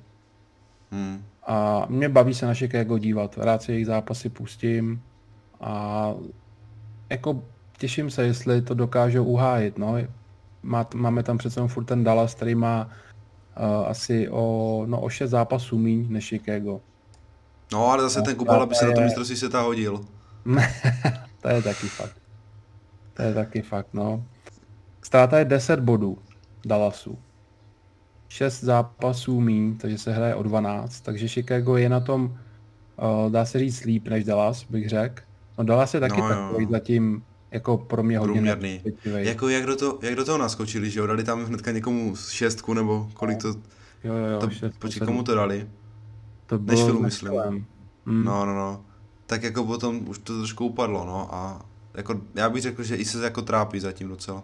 [0.92, 1.26] Hmm.
[1.48, 3.38] A mě baví se na Chicago dívat.
[3.38, 5.02] Rád si jejich zápasy pustím
[5.62, 6.14] a
[7.10, 7.44] jako
[7.78, 9.78] těším se, jestli to dokážou uhájit.
[9.78, 9.96] No.
[10.64, 12.90] Má, máme tam přece jenom furt ten Dallas, který má
[13.60, 16.82] uh, asi o, no, o 6 zápasů míň než Chicago.
[17.74, 20.06] No, ale zase No, ten Kubala by se na to je- mistrovství světa hodil.
[21.42, 22.16] to je taky fakt.
[23.14, 24.24] To je taky fakt, no.
[25.02, 26.18] Ztráta je 10 bodů
[26.66, 27.18] Dallasu.
[28.30, 33.46] 6 zápasů míň, takže se hraje o 12, takže Chicago je na tom, uh, dá
[33.46, 35.24] se říct, líp než Dallas, bych řekl.
[35.58, 36.70] No Dallas je taky No, takový jo.
[36.72, 37.24] zatím
[37.56, 38.82] jako pro mě hodně Průměrný.
[39.06, 41.08] Jako jak do, to, jak do toho naskočili, že jo?
[41.08, 43.48] Dali tam hnedka někomu šestku, nebo kolik to,
[44.04, 45.68] Jo, jo, jo, to šest, počkej, komu to dali?
[46.46, 47.28] to bylo Nashvilleu, s myslím.
[47.28, 47.66] Nashvillem.
[48.06, 48.24] Mm.
[48.24, 48.86] No, no, no.
[49.26, 53.06] Tak jako potom už to trošku upadlo, no a jako já bych řekl, že i
[53.06, 54.44] se jako trápí zatím docela.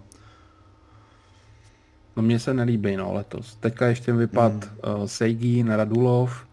[2.16, 3.56] No mně se nelíbí, no, letos.
[3.56, 5.02] Teďka ještě vypad mm.
[5.02, 6.46] uh, Seigin, Radulov.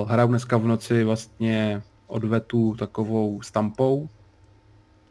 [0.00, 4.08] Uh, hrál dneska v noci vlastně odvetu takovou stampou,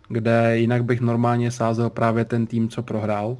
[0.09, 3.37] kde jinak bych normálně sázel právě ten tým, co prohrál.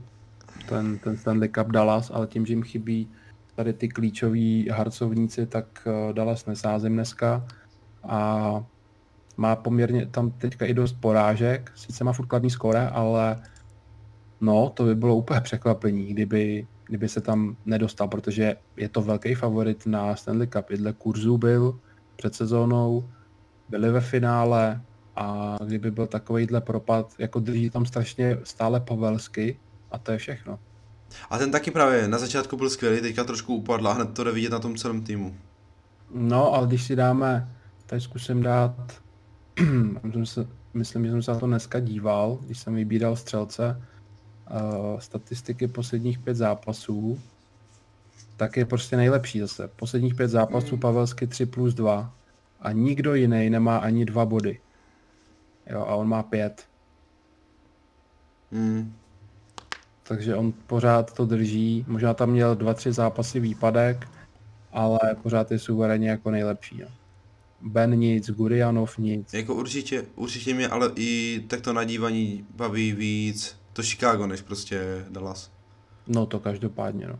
[0.70, 3.08] Ten, ten Stanley Cup Dallas, ale tím, že jim chybí
[3.56, 7.46] tady ty klíčoví harcovníci, tak uh, Dallas nesázím dneska.
[8.04, 8.64] A
[9.38, 13.42] má poměrně tam teďka i dost porážek, sice má furt kladný skóre, ale
[14.42, 19.36] No, to by bylo úplně překvapení, kdyby, kdyby se tam nedostal, protože je to velký
[19.36, 20.72] favorit na Stanley Cup.
[20.72, 21.80] I dle kurzu byl
[22.16, 23.10] před sezónou,
[23.70, 24.82] byli ve finále
[25.16, 29.60] a kdyby byl takovýhle propad, jako drží tam strašně stále Pavelsky
[29.92, 30.60] a to je všechno.
[31.30, 34.32] A ten taky právě na začátku byl skvělý, teďka trošku upadl a hned to jde
[34.32, 35.36] vidět na tom celém týmu.
[36.14, 37.50] No, ale když si dáme,
[37.86, 39.02] tady zkusím dát,
[40.74, 43.82] myslím, že jsem se na to dneska díval, když jsem vybíral střelce,
[44.52, 47.20] uh, statistiky posledních pět zápasů,
[48.38, 49.70] tak je prostě nejlepší zase.
[49.76, 52.14] Posledních pět zápasů Pavelsky 3 plus 2
[52.62, 54.60] a nikdo jiný nemá ani dva body.
[55.70, 56.68] Jo, a on má pět.
[58.52, 58.96] Hmm.
[60.04, 61.86] Takže on pořád to drží.
[61.88, 64.08] Možná tam měl dva, tři zápasy výpadek,
[64.72, 66.80] ale pořád je suverénně jako nejlepší.
[66.80, 66.88] Jo.
[67.62, 69.34] Ben nic, Gurianov nic.
[69.34, 75.52] Jako určitě, určitě mě ale i takto nadívaní baví víc to Chicago, než prostě Dallas.
[76.08, 77.20] No to každopádně, no.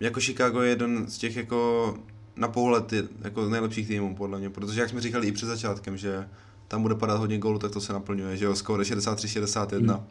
[0.00, 1.94] Jako Chicago je jeden z těch jako
[2.36, 6.28] na pohled jako nejlepších týmů podle mě, protože jak jsme říkali i před začátkem, že
[6.72, 9.94] tam bude padat hodně gólů, tak to se naplňuje, že jo, skóre 63-61.
[9.94, 10.06] Hmm.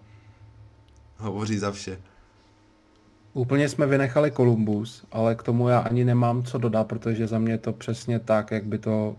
[1.17, 1.97] Hovoří za vše.
[3.33, 7.53] Úplně jsme vynechali Columbus, ale k tomu já ani nemám co dodat, protože za mě
[7.53, 9.15] je to přesně tak, jak by to,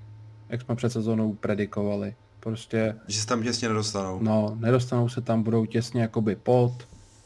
[0.48, 2.14] jak jsme před sezónou predikovali.
[2.40, 4.18] Prostě, Že se tam těsně nedostanou.
[4.22, 6.72] no, nedostanou se tam, budou těsně jakoby pod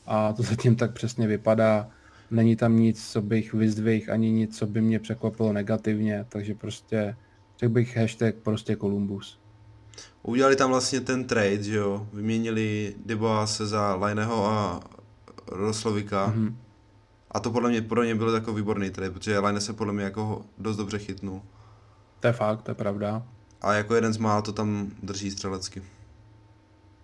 [0.07, 1.89] a to zatím tak přesně vypadá.
[2.31, 7.17] Není tam nic, co bych vyzdvihl, ani nic, co by mě překvapilo negativně, takže prostě,
[7.59, 9.39] řekl bych hashtag prostě Columbus.
[10.23, 14.81] Udělali tam vlastně ten trade, že jo, vyměnili Deboase za Lajneho a
[15.53, 16.27] Roslovika.
[16.29, 16.41] Mm-hmm.
[16.41, 16.57] Mhm.
[17.31, 20.05] A to podle mě, pro mě byl jako výborný trade, protože Line se podle mě
[20.05, 21.43] jako dost dobře chytnul.
[22.21, 23.23] To je fakt, to je pravda.
[23.63, 25.83] A jako jeden z mála to tam drží střelecky.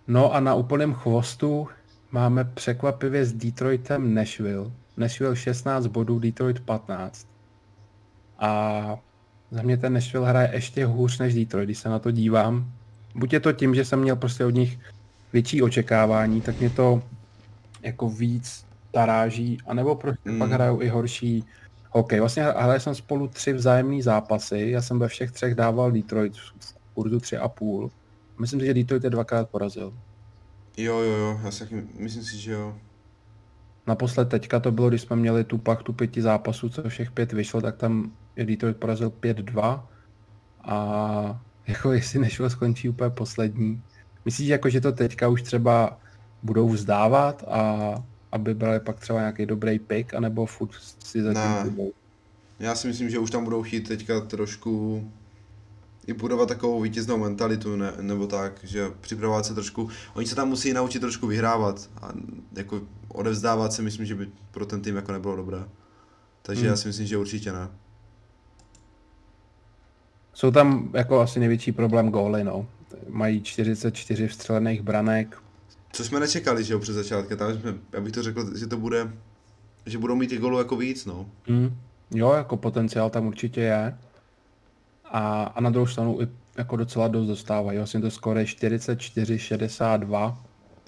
[0.07, 1.67] No a na úplném chvostu
[2.11, 4.71] máme překvapivě s Detroitem Nashville.
[4.97, 7.27] Nashville 16 bodů, Detroit 15.
[8.39, 8.97] A
[9.51, 12.71] za mě ten Nashville hraje ještě hůř než Detroit, když se na to dívám.
[13.15, 14.79] Buď je to tím, že jsem měl prostě od nich
[15.33, 17.03] větší očekávání, tak mě to
[17.81, 20.39] jako víc taráží, anebo prostě mm.
[20.39, 21.43] pak hrajou i horší
[21.91, 22.19] hokej.
[22.19, 26.75] Vlastně hráli jsem spolu tři vzájemné zápasy, já jsem ve všech třech dával Detroit v
[26.93, 27.91] kurzu tři a půl.
[28.39, 29.93] Myslím si, že Detroit je dvakrát porazil.
[30.77, 32.75] Jo, jo, jo, já si myslím si, že jo.
[33.87, 37.61] Naposled teďka to bylo, když jsme měli tu tu pěti zápasů, co všech pět vyšlo,
[37.61, 39.83] tak tam Detroit porazil 5-2
[40.63, 43.81] a jako jestli nešlo skončí úplně poslední.
[44.25, 45.99] Myslíš, jako, že to teďka už třeba
[46.43, 47.93] budou vzdávat a
[48.31, 50.71] aby brali pak třeba nějaký dobrý pick, anebo furt
[51.05, 51.85] si zatím ne.
[52.59, 55.03] Já si myslím, že už tam budou chtít teďka trošku
[56.07, 60.49] i budovat takovou vítěznou mentalitu, ne, nebo tak, že připravovat se trošku, oni se tam
[60.49, 62.11] musí naučit trošku vyhrávat a
[62.53, 65.63] jako odevzdávat si myslím, že by pro ten tým jako nebylo dobré.
[66.41, 66.69] Takže hmm.
[66.69, 67.69] já si myslím, že určitě ne.
[70.43, 72.67] Jsou tam jako asi největší problém góly, no.
[73.09, 75.37] Mají 44 vstřelených branek.
[75.91, 77.37] Co jsme nečekali, že jo, před začátkem.
[77.37, 79.13] Tam jsme, já bych to řekl, že to bude,
[79.85, 81.29] že budou mít těch gólů jako víc, no.
[81.47, 81.77] Hmm.
[82.11, 83.97] Jo, jako potenciál tam určitě je.
[85.05, 86.27] A, a na druhou stranu i
[86.57, 87.77] jako docela dost dostávají.
[87.77, 90.37] Vlastně to skoro 44-62.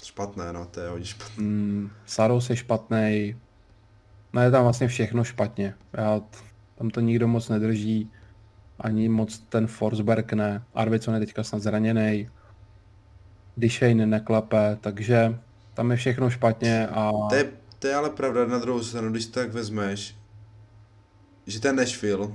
[0.03, 1.43] Špatné, no, to je hodně špatné.
[1.43, 3.35] Mm, Saros je špatný.
[4.33, 5.73] No je tam vlastně všechno špatně.
[5.93, 6.21] Já,
[6.77, 8.11] tam to nikdo moc nedrží.
[8.79, 10.63] Ani moc ten Forsberg ne.
[10.73, 12.29] Arvidsson je teďka snad zraněný.
[13.57, 15.39] Dishane neklape, takže
[15.73, 17.11] tam je všechno špatně a...
[17.29, 20.15] To je, to je ale pravda na druhou stranu, když tak vezmeš,
[21.47, 22.27] že ten Nashville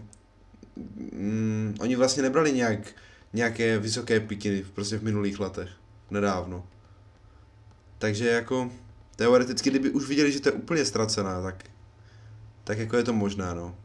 [1.12, 2.81] mm, oni vlastně nebrali nějak,
[3.33, 5.68] nějaké vysoké piky prostě v minulých letech,
[6.11, 6.66] nedávno.
[7.98, 8.70] Takže jako
[9.16, 11.64] teoreticky, kdyby už viděli, že to je úplně ztracená, tak,
[12.64, 13.76] tak jako je to možné, no.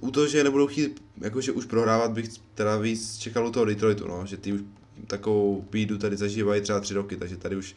[0.00, 4.08] U toho, že nebudou chtít, jakože už prohrávat, bych teda víc čekal u toho Detroitu,
[4.08, 4.60] no, že ty už
[5.06, 7.76] takovou bídu tady zažívají třeba tři roky, takže tady už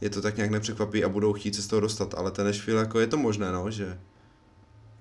[0.00, 2.80] je to tak nějak nepřekvapí a budou chtít se z toho dostat, ale ten Nashville,
[2.80, 3.98] jako je to možné, no, že...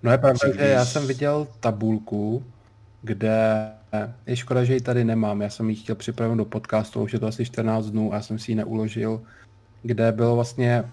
[0.03, 2.45] No je pravda, že, já jsem viděl tabulku,
[3.01, 3.71] kde
[4.25, 5.41] je škoda, že ji tady nemám.
[5.41, 8.21] Já jsem ji chtěl připravit do podcastu, už je to asi 14 dnů a já
[8.21, 9.21] jsem si ji neuložil,
[9.84, 10.84] kde bylo vlastně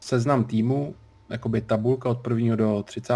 [0.00, 0.94] seznam týmu,
[1.30, 2.56] jakoby tabulka od 1.
[2.56, 3.14] do 30.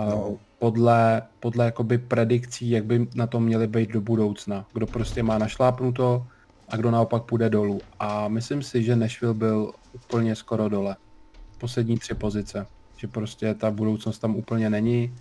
[0.00, 0.36] No.
[0.58, 4.66] podle, podle jakoby predikcí, jak by na to měli být do budoucna.
[4.72, 6.26] Kdo prostě má našlápnuto
[6.68, 7.80] a kdo naopak půjde dolů.
[8.00, 10.96] A myslím si, že Nashville byl úplně skoro dole.
[11.58, 12.66] Poslední tři pozice.
[12.96, 15.14] Že prostě ta budoucnost tam úplně není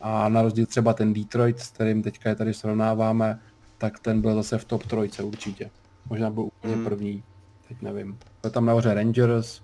[0.00, 3.40] a na rozdíl třeba ten Detroit, s kterým teďka je tady srovnáváme,
[3.78, 5.70] tak ten byl zase v top trojce určitě.
[6.08, 6.84] Možná byl úplně hmm.
[6.84, 7.22] první,
[7.68, 8.18] teď nevím.
[8.42, 9.60] Byl tam nahoře Rangers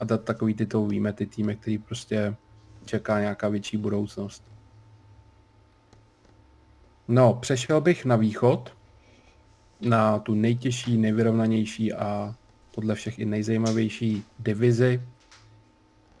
[0.00, 2.36] a takový ty to víme, ty týmy, který prostě
[2.84, 4.44] čeká nějaká větší budoucnost.
[7.08, 8.72] No, přešel bych na východ,
[9.80, 12.34] na tu nejtěžší, nejvyrovnanější a
[12.74, 15.02] podle všech i nejzajímavější divizi.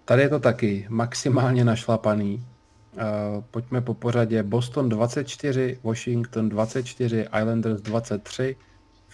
[0.04, 2.46] Tady je to taky maximálně našlapaný.
[2.94, 4.42] Uh, pojďme po pořadě.
[4.42, 8.56] Boston 24, Washington 24, Islanders 23,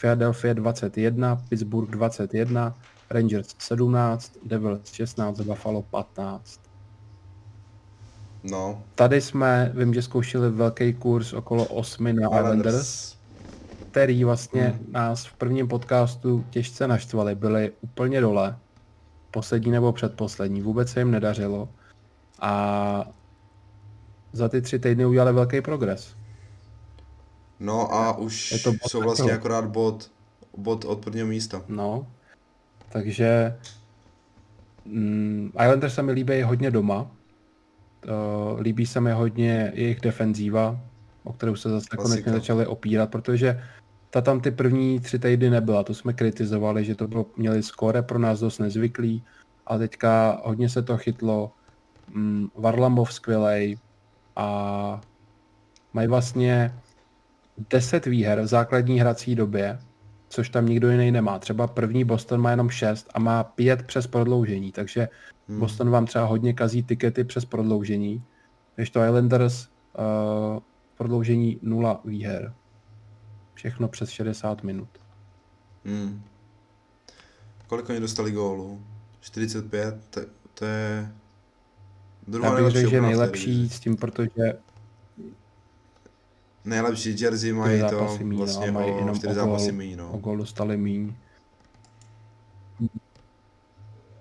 [0.00, 2.74] Philadelphia 21, Pittsburgh 21,
[3.10, 6.69] Rangers 17, Devils 16, Buffalo 15.
[8.42, 8.82] No.
[8.94, 13.20] Tady jsme, vím, že zkoušeli velký kurz okolo 8 na Islanders, Islanders
[13.90, 14.92] který vlastně hmm.
[14.92, 17.34] nás v prvním podcastu těžce naštvali.
[17.34, 18.56] Byli úplně dole,
[19.30, 21.68] poslední nebo předposlední, vůbec se jim nedařilo.
[22.40, 23.04] A
[24.32, 26.14] za ty tři týdny udělali velký progres.
[27.60, 30.10] No a už je to jsou vlastně akorát bod,
[30.56, 31.62] bod od prvního místa.
[31.68, 32.06] No,
[32.88, 33.58] takže
[34.84, 37.10] mm, Islanders se mi líbí hodně doma.
[38.08, 40.80] Uh, líbí se mi hodně jejich defenzíva,
[41.24, 43.62] o kterou se zase konečně začali opírat, protože
[44.10, 48.02] ta tam ty první tři týdny nebyla, to jsme kritizovali, že to bylo, měli skóre
[48.02, 49.22] pro nás dost nezvyklý,
[49.66, 51.52] a teďka hodně se to chytlo.
[52.14, 53.78] Mm, Varlamov skvělej,
[54.36, 55.00] a
[55.92, 56.74] mají vlastně
[57.70, 59.78] 10 výher v základní hrací době,
[60.28, 61.38] což tam nikdo jiný nemá.
[61.38, 65.08] Třeba první Boston má jenom 6 a má 5 přes prodloužení, takže
[65.50, 65.60] hmm.
[65.60, 68.22] Boston vám třeba hodně kazí tikety přes prodloužení,
[68.76, 70.62] když to Islanders uh,
[70.96, 72.54] prodloužení 0 výher.
[73.54, 74.88] Všechno přes 60 minut.
[75.84, 76.22] Hmm.
[77.66, 78.82] Kolik oni dostali gólů?
[79.20, 79.94] 45?
[80.10, 80.20] To,
[80.54, 81.12] to je
[82.30, 84.58] Druhá Já bych řekl, že nejlepší s tím, protože...
[86.64, 90.12] Nejlepší jersey mají to míň, vlastně no, mají jenom o gol, míň, no.
[90.12, 91.14] o gol dostali míň.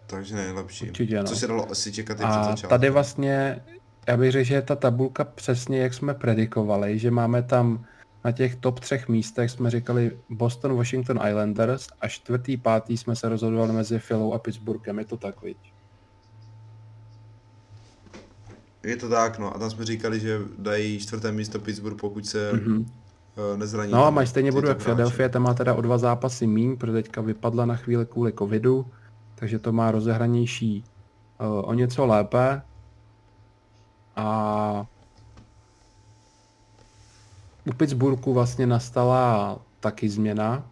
[0.10, 0.90] Takže nejlepší.
[0.90, 1.24] Určitě, no.
[1.24, 3.62] Co se dalo asi čekat před A tady vlastně,
[4.08, 7.86] já bych řekl, že je ta tabulka přesně, jak jsme predikovali, že máme tam
[8.26, 13.30] na těch top třech místech jsme říkali Boston, Washington Islanders a čtvrtý, pátý jsme se
[13.30, 15.58] rozhodovali mezi Philou a Pittsburghem, je to tak, viď?
[18.84, 19.56] Je to tak, no.
[19.56, 22.62] A tam jsme říkali, že dají čtvrté místo Pittsburgh, pokud se Mhm.
[22.62, 23.58] mm-hmm.
[23.58, 23.92] nezraní.
[23.92, 24.78] No a tam mají stejně top jak.
[24.84, 28.86] Philadelphia, ta má teda o dva zápasy míň, protože teďka vypadla na chvíli kvůli covidu,
[29.40, 30.84] takže to má rozehranější
[31.40, 32.62] uh, o něco lépe.
[34.16, 34.86] A
[37.66, 40.64] u Pittsburghu vlastně nastala taky změna.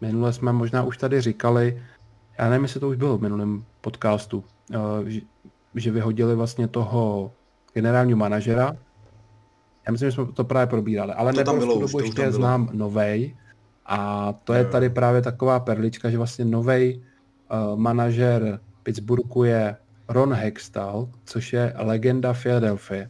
[0.00, 1.82] Minule jsme možná už tady říkali,
[2.38, 5.08] já nevím, jestli to už bylo v minulém podcastu, uh,
[5.74, 7.32] že, vyhodili vlastně toho
[7.74, 8.76] generálního manažera.
[9.86, 12.32] Já myslím, že jsme to právě probírali, ale To nebyl tam v tu dobu ještě
[12.32, 13.36] znám novej.
[13.86, 14.68] A to je jo.
[14.70, 17.02] tady právě taková perlička, že vlastně novej
[17.76, 19.76] manažer Pittsburghu je
[20.08, 23.06] Ron Hextall, což je legenda Philadelphia.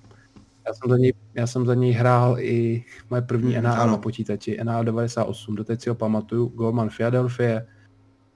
[0.66, 3.96] Já jsem za něj, já jsem za něj hrál i moje první Hmm, NHL na
[3.96, 7.60] počítači, NHL 98, doteď si ho pamatuju, Golman Philadelphia,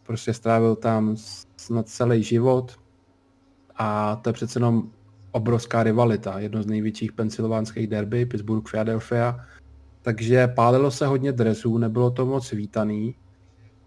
[0.02, 1.16] prostě strávil tam
[1.56, 2.76] snad celý život.
[3.76, 4.90] A to je přece jenom
[5.32, 9.46] obrovská rivalita, jedno z největších pensylvánských derby, Pittsburgh Philadelphia,
[10.02, 13.14] takže pálilo se hodně dresů, nebylo to moc vítaný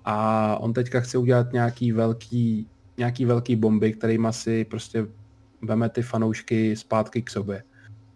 [0.09, 2.67] a on teďka chce udělat nějaký velký,
[2.97, 5.07] nějaký velký bomby, kterým asi prostě
[5.61, 7.63] veme ty fanoušky zpátky k sobě.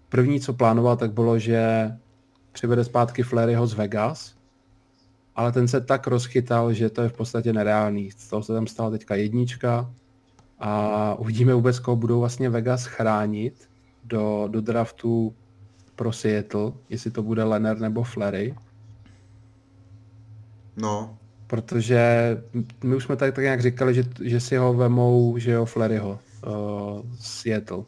[0.09, 1.91] První, co plánoval, tak bylo, že
[2.51, 4.35] přivede zpátky Fleryho z Vegas,
[5.35, 8.11] ale ten se tak rozchytal, že to je v podstatě nereálný.
[8.11, 9.93] Z toho se tam stala teďka jednička
[10.59, 13.69] a uvidíme vůbec, koho budou vlastně Vegas chránit
[14.03, 15.35] do, do draftu
[15.95, 18.55] pro Seattle, jestli to bude Leonard nebo Flery,
[20.77, 21.17] No,
[21.53, 22.01] protože
[22.83, 26.19] my už jsme tak, tak nějak říkali, že, že si ho vemou, že jo, Fleryho
[26.47, 27.83] uh, Seattle.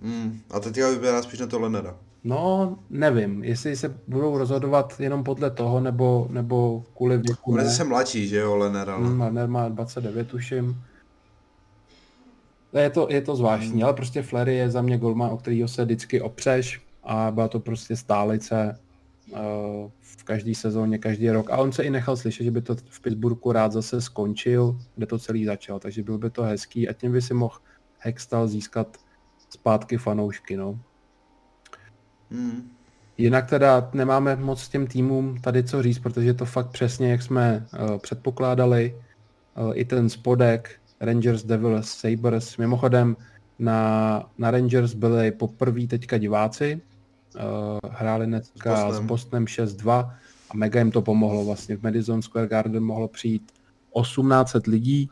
[0.00, 0.40] mm.
[0.50, 1.96] a teďka vypadá spíš na to Lenera.
[2.24, 7.52] No, nevím, jestli se budou rozhodovat jenom podle toho, nebo, nebo kvůli věku.
[7.52, 7.70] On je ne.
[7.70, 9.06] zase mladší, že jo, Lener, ale...
[9.06, 10.82] Hmm, Lerner má 29, tuším.
[12.72, 13.84] Je to, je to zvláštní, Hmm.
[13.84, 17.60] ale prostě Flery je za mě golman, o kterého se vždycky opřeš a byla to
[17.60, 18.78] prostě stálice
[20.00, 21.50] v každé sezóně, každý rok.
[21.50, 25.06] A on se i nechal slyšet, že by to v Pittsburghu rád zase skončil, kde
[25.06, 27.58] to celý začal, takže byl by to hezký a tím by si mohl
[27.98, 28.96] Hextall získat
[29.50, 30.80] zpátky fanoušky, no.
[32.30, 32.70] Mm.
[33.18, 37.66] Jinak teda nemáme moc těm týmům tady co říct, protože to fakt přesně, jak jsme
[37.72, 38.96] uh, předpokládali.
[39.58, 42.56] Uh, I ten spodek Rangers, Devils, Sabres.
[42.56, 43.16] Mimochodem
[43.58, 46.80] na, na Rangers byli poprvé teďka diváci.
[47.34, 49.06] Uh, hráli dneska S Bostonem.
[49.06, 50.10] Bostonem 6-2
[50.50, 51.44] a mega jim to pomohlo.
[51.44, 53.52] Vlastně v Madison Square Garden mohlo přijít
[54.02, 55.10] 1800 lidí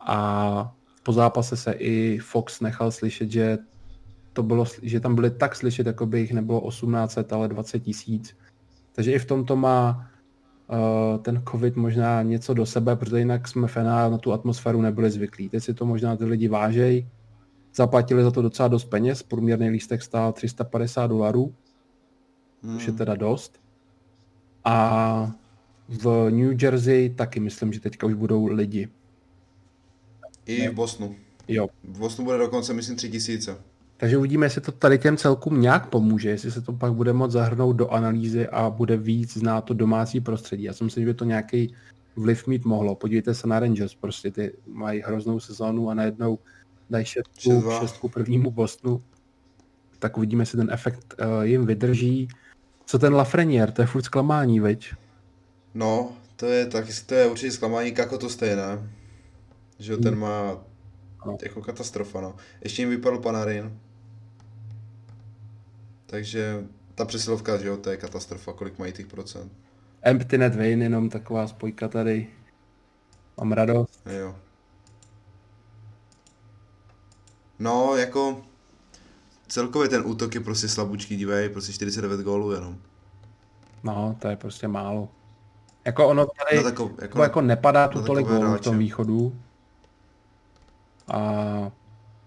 [0.00, 3.58] a po zápase se i Fox nechal slyšet, že
[4.32, 8.36] to bylo, že tam byly tak slyšet, jako by jich nebylo 1800, ale 20 tisíc.
[8.92, 10.10] Takže i v tomto má
[10.68, 15.10] uh, ten covid možná něco do sebe, protože jinak jsme v na tu atmosféru nebyli
[15.10, 15.48] zvyklí.
[15.48, 17.08] Teď si to možná ty lidi vážejí.
[17.74, 21.54] Zaplatili za to docela dost peněz, průměrný lístek stál 350 dolarů,
[22.62, 22.74] Mm.
[22.78, 23.60] což je teda dost.
[24.64, 25.32] A
[25.88, 28.88] v New Jersey taky myslím, že teďka už budou lidi.
[30.46, 31.14] I v Bosnu.
[31.48, 33.56] Jo, V Bosnu bude dokonce, myslím, tři tisíce.
[33.96, 37.32] Takže uvidíme, jestli to tady těm celkům nějak pomůže, jestli se to pak bude moct
[37.32, 40.62] zahrnout do analýzy a bude víc znát to domácí prostředí.
[40.62, 41.74] Já si myslím, že by to nějaký
[42.16, 42.94] vliv mít mohlo.
[42.94, 46.38] Podívejte se na Rangers, prostě ty mají hroznou sezónu a najednou
[46.92, 47.80] dají šestku, 6-2.
[47.80, 49.02] šestku prvnímu Bostonu.
[49.98, 52.28] Tak uvidíme, jestli ten efekt uh, jim vydrží.
[52.86, 54.92] Co ten Lafreniere, to je furt zklamání, veď?
[55.74, 58.90] No, to je, tak, to je určitě zklamání, jako to stejné.
[59.78, 60.58] Že ten má
[61.26, 61.36] No.
[61.42, 62.34] jako katastrofa, no.
[62.60, 63.78] Ještě jim vypadl Panarin.
[66.06, 66.64] Takže
[66.94, 69.52] ta přesilovka, že jo, to je katastrofa, kolik mají těch procent.
[70.02, 72.28] Empty Net Wayne, jenom taková spojka tady.
[73.38, 74.00] Mám radost.
[74.18, 74.36] Jo.
[77.62, 78.42] No, jako
[79.48, 82.76] celkově ten útok je prostě slaboučký, dívej, prostě 49 gólů jenom.
[83.84, 85.08] No, to je prostě málo.
[85.84, 86.56] Jako ono tady...
[86.56, 89.36] Na takov, Jako, jako, jako nepadá tu tolik gólů v tom východu.
[91.08, 91.22] A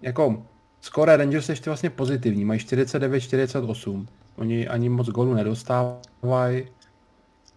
[0.01, 0.43] jako
[0.81, 4.07] skóre Rangers ještě vlastně pozitivní, mají 49-48.
[4.35, 6.67] Oni ani moc gólů nedostávají,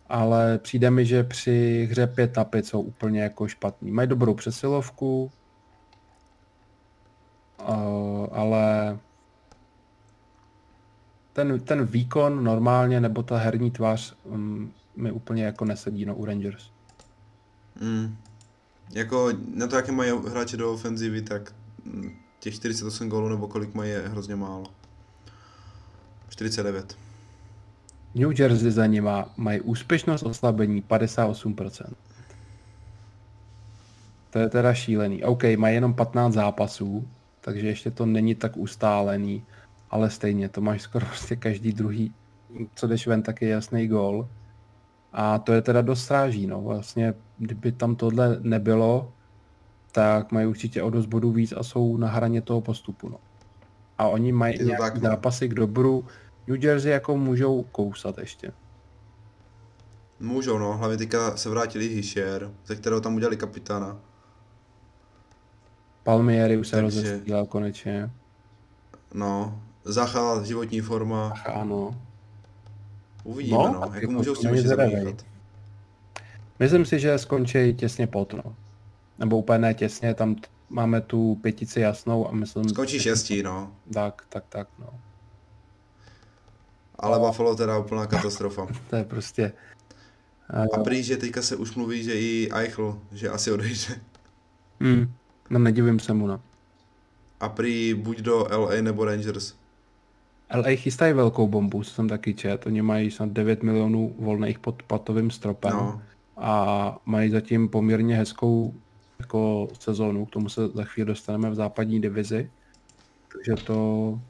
[0.08, 3.90] ale přijde mi, že při hře 5 na 5 jsou úplně jako špatní.
[3.90, 5.30] Mají dobrou přesilovku,
[7.60, 8.98] uh, ale
[11.32, 16.24] ten, ten výkon normálně, nebo ta herní tvář um, mi úplně jako nesedí no, u
[16.24, 16.70] Rangers.
[17.80, 18.16] Mm.
[18.90, 21.54] Jako na to, jaké mají hráče do ofenzivy, tak
[21.84, 24.64] mm, těch 48 gólů nebo kolik mají je hrozně málo.
[26.28, 26.96] 49.
[28.14, 31.92] New Jersey za nima mají úspěšnost oslabení 58%.
[34.30, 35.24] To je teda šílený.
[35.24, 37.08] OK, mají jenom 15 zápasů,
[37.48, 39.44] takže ještě to není tak ustálený,
[39.90, 42.14] ale stejně to máš skoro prostě každý druhý,
[42.74, 44.28] co jdeš ven, tak je jasný gol.
[45.12, 46.62] A to je teda dost stráží, no.
[46.62, 49.12] Vlastně, kdyby tam tohle nebylo,
[49.92, 53.18] tak mají určitě o dost bodů víc a jsou na hraně toho postupu, no.
[53.98, 55.00] A oni mají nějaký tak, no.
[55.00, 56.04] zápasy k dobru.
[56.46, 58.52] New Jersey jako můžou kousat ještě.
[60.20, 60.76] Můžou, no.
[60.76, 64.00] Hlavně teďka se vrátili Hischer, ze kterého tam udělali kapitána.
[66.08, 67.02] Palmieri už se Takže...
[67.02, 68.10] rozestřílel konečně.
[69.14, 71.28] No, Zacha, životní forma.
[71.28, 72.00] Zacha, ano.
[73.24, 73.72] Uvidíme, no.
[73.72, 73.92] no.
[73.94, 75.16] Jako můžou s tím
[76.58, 78.56] Myslím si, že skončí těsně pod, no.
[79.18, 82.68] Nebo úplně ne těsně, tam t- máme tu pětici jasnou a myslím...
[82.68, 83.72] Skončí šestí, no.
[83.92, 84.88] Tak, tak, tak, no.
[86.98, 88.66] Ale Buffalo teda úplná katastrofa.
[88.90, 89.52] to je prostě...
[90.72, 94.00] A prý, že teďka se už mluví, že i Eichel, že asi odejde.
[94.80, 95.14] Hmm.
[95.50, 96.40] No nedivím se mu, no.
[97.40, 99.54] A prý buď do LA nebo Rangers.
[100.54, 102.66] LA chystají velkou bombu, co jsem taky čet.
[102.66, 105.72] Oni mají snad 9 milionů volných pod platovým stropem.
[105.72, 106.02] No.
[106.36, 108.74] A mají zatím poměrně hezkou
[109.18, 112.50] jako sezónu, k tomu se za chvíli dostaneme v západní divizi.
[113.32, 114.20] Takže to,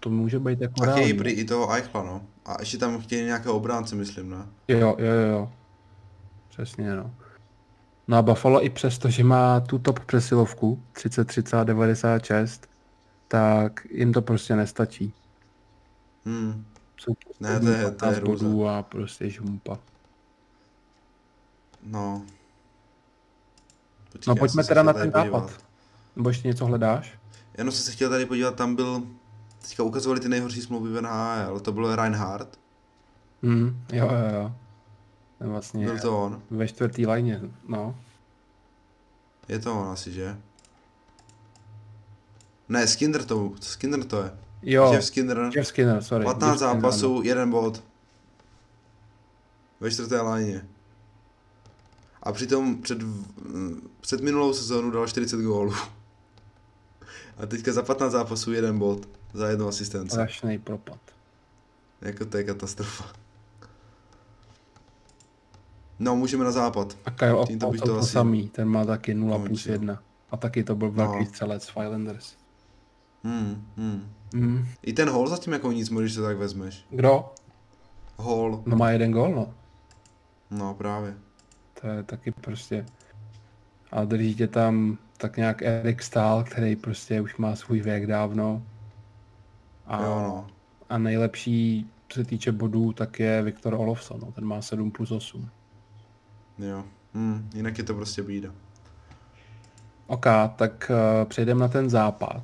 [0.00, 2.22] to může být jako A chtějí prý i toho Eichla, no.
[2.46, 4.46] A ještě tam chtějí nějaké obránce, myslím, ne?
[4.68, 5.52] Jo, jo, jo, jo.
[6.48, 7.14] Přesně, no.
[8.08, 12.68] No a Buffalo i přesto, že má tu top přesilovku 30, 30, 96,
[13.28, 15.12] tak jim to prostě nestačí.
[16.24, 16.64] Hmm.
[16.96, 19.78] Jsou ne, to je, to je bodů a prostě žumpa.
[21.82, 22.22] No.
[24.12, 25.64] Počkej, no pojďme teda na ten západ.
[26.16, 27.18] Nebo ještě něco hledáš?
[27.58, 29.02] Jenom jsem se chtěl tady podívat, tam byl,
[29.62, 32.58] teďka ukazovali ty nejhorší smlouvy v NHL, to byl Reinhardt.
[33.42, 34.52] Hmm, jo, jo, jo.
[35.44, 36.42] Vlastně byl to on.
[36.50, 37.96] Ve čtvrtý lajně, no.
[39.48, 40.36] Je to on asi, že?
[42.68, 44.32] Ne, Skinner to, Skinner to je.
[44.62, 45.50] Jo, Jeff Skinner.
[45.54, 46.24] Jeff Skinner, sorry.
[46.24, 47.84] 15 Jeff zápasů, Skinner, jeden bod.
[49.80, 50.68] Ve čtvrté lajně.
[52.22, 52.98] A přitom před,
[54.00, 55.74] před minulou sezónu dal 40 gólů.
[57.36, 60.10] A teďka za 15 zápasů jeden bod za jednu asistenci.
[60.10, 60.98] Strašný propad.
[62.00, 63.23] Jako to je katastrofa.
[65.98, 66.96] No, můžeme na západ.
[67.04, 68.10] A Kyle Tím to, to, to asi...
[68.10, 70.02] samý, ten má taky 0 plus 1.
[70.30, 71.26] A taky to byl velký no.
[71.26, 72.36] střelec Islanders.
[73.24, 74.10] Hmm, hmm.
[74.34, 74.66] Mm.
[74.82, 76.86] I ten Hall zatím jako nic, když to tak vezmeš.
[76.90, 77.32] Kdo?
[78.18, 78.62] Hall.
[78.66, 79.54] No má jeden gol, no.
[80.50, 81.14] No právě.
[81.80, 82.86] To je taky prostě...
[83.92, 88.62] A drží tě tam tak nějak Erik Stahl, který prostě už má svůj věk dávno.
[89.86, 90.46] A, jo, no.
[90.88, 94.32] a nejlepší, co se týče bodů, tak je Viktor Olofsson, no.
[94.32, 95.50] ten má 7 plus 8.
[96.58, 96.84] Jo,
[97.14, 98.50] hmm, jinak je to prostě bída.
[100.06, 100.26] OK,
[100.56, 102.42] tak uh, přejdeme na ten západ.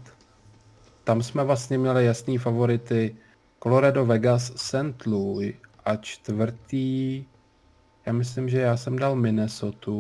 [1.05, 3.17] Tam jsme vlastně měli jasný favority
[3.63, 5.07] Colorado, Vegas, St.
[5.07, 5.55] Louis
[5.85, 7.25] a čtvrtý,
[8.07, 9.91] já myslím, že já jsem dal Minnesota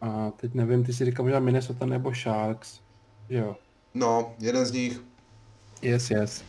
[0.00, 2.80] a teď nevím, ty si říkal možná Minnesota nebo Sharks,
[3.28, 3.56] jo.
[3.94, 5.00] No, jeden z nich.
[5.82, 6.44] Yes, yes.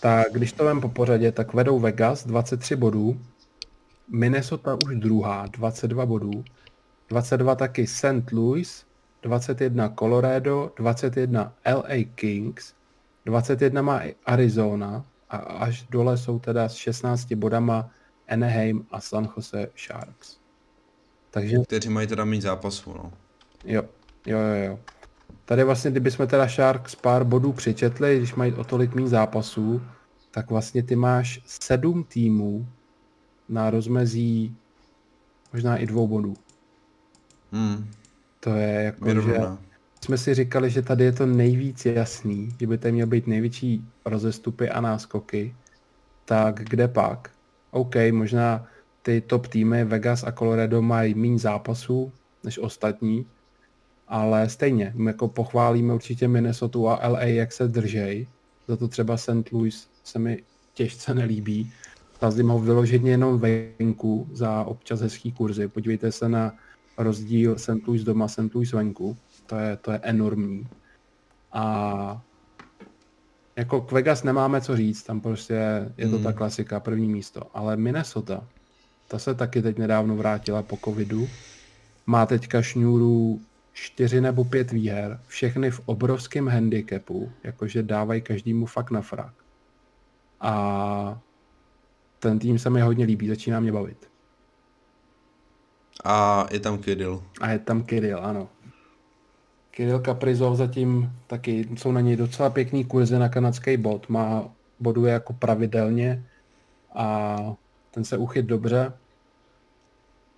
[0.00, 3.20] Tak když to vem po pořadě, tak vedou Vegas 23 bodů,
[4.08, 6.44] Minnesota už druhá, 22 bodů.
[7.08, 8.32] 22 taky St.
[8.32, 8.86] Louis,
[9.22, 12.74] 21 Colorado, 21 LA Kings,
[13.24, 17.90] 21 má i Arizona a až dole jsou teda s 16 bodama
[18.28, 20.36] Anaheim a San Jose Sharks.
[21.30, 21.56] Takže...
[21.58, 23.12] Kteří mají teda mít zápasů, no.
[23.64, 23.82] Jo,
[24.26, 24.78] jo, jo, jo.
[25.44, 29.82] Tady vlastně, kdybychom teda Sharks pár bodů přečetli, když mají o tolik méně zápasů,
[30.30, 32.66] tak vlastně ty máš sedm týmů,
[33.48, 34.56] na rozmezí
[35.52, 36.36] možná i dvou bodů.
[37.52, 37.90] Hmm.
[38.40, 39.38] To je jako, že
[40.04, 43.84] jsme si říkali, že tady je to nejvíc jasný, že by tady měl být největší
[44.04, 45.54] rozestupy a náskoky,
[46.24, 47.30] tak kde pak?
[47.70, 48.66] OK, možná
[49.02, 52.12] ty top týmy Vegas a Colorado mají méně zápasů
[52.44, 53.26] než ostatní,
[54.08, 58.26] ale stejně, my jako pochválíme určitě Minnesota a LA, jak se držej,
[58.68, 59.52] za to třeba St.
[59.52, 60.42] Louis se mi
[60.74, 61.72] těžce nelíbí,
[62.20, 65.68] Sázím ho vyloženě jenom venku za občas hezký kurzy.
[65.68, 66.52] Podívejte se na
[66.98, 67.86] rozdíl St.
[67.86, 68.54] Louis doma, St.
[68.54, 69.16] Louis venku.
[69.46, 70.68] To je, to je enormní.
[71.52, 72.22] A
[73.56, 75.54] jako k Vegas nemáme co říct, tam prostě
[75.96, 76.24] je to Hmm.
[76.24, 77.42] ta klasika, první místo.
[77.54, 78.44] Ale Minnesota,
[79.08, 81.28] ta se taky teď nedávno vrátila po covidu.
[82.06, 83.40] Má teďka šňůru
[83.72, 89.34] čtyři nebo pět výher, všechny v obrovském handicapu, jakože dávají každému fakt na frak.
[90.40, 91.20] A
[92.28, 94.10] ten tým se mi hodně líbí, začíná mě bavit.
[96.04, 97.22] A je tam Kirill.
[97.40, 98.48] A je tam Kirill, ano.
[99.70, 104.08] Kirill Kaprizov zatím taky, jsou na něj docela pěkný kurzy na kanadský bod.
[104.08, 104.48] Má,
[104.80, 106.24] boduje jako pravidelně
[106.94, 107.36] a
[107.90, 108.92] ten se uchyt dobře.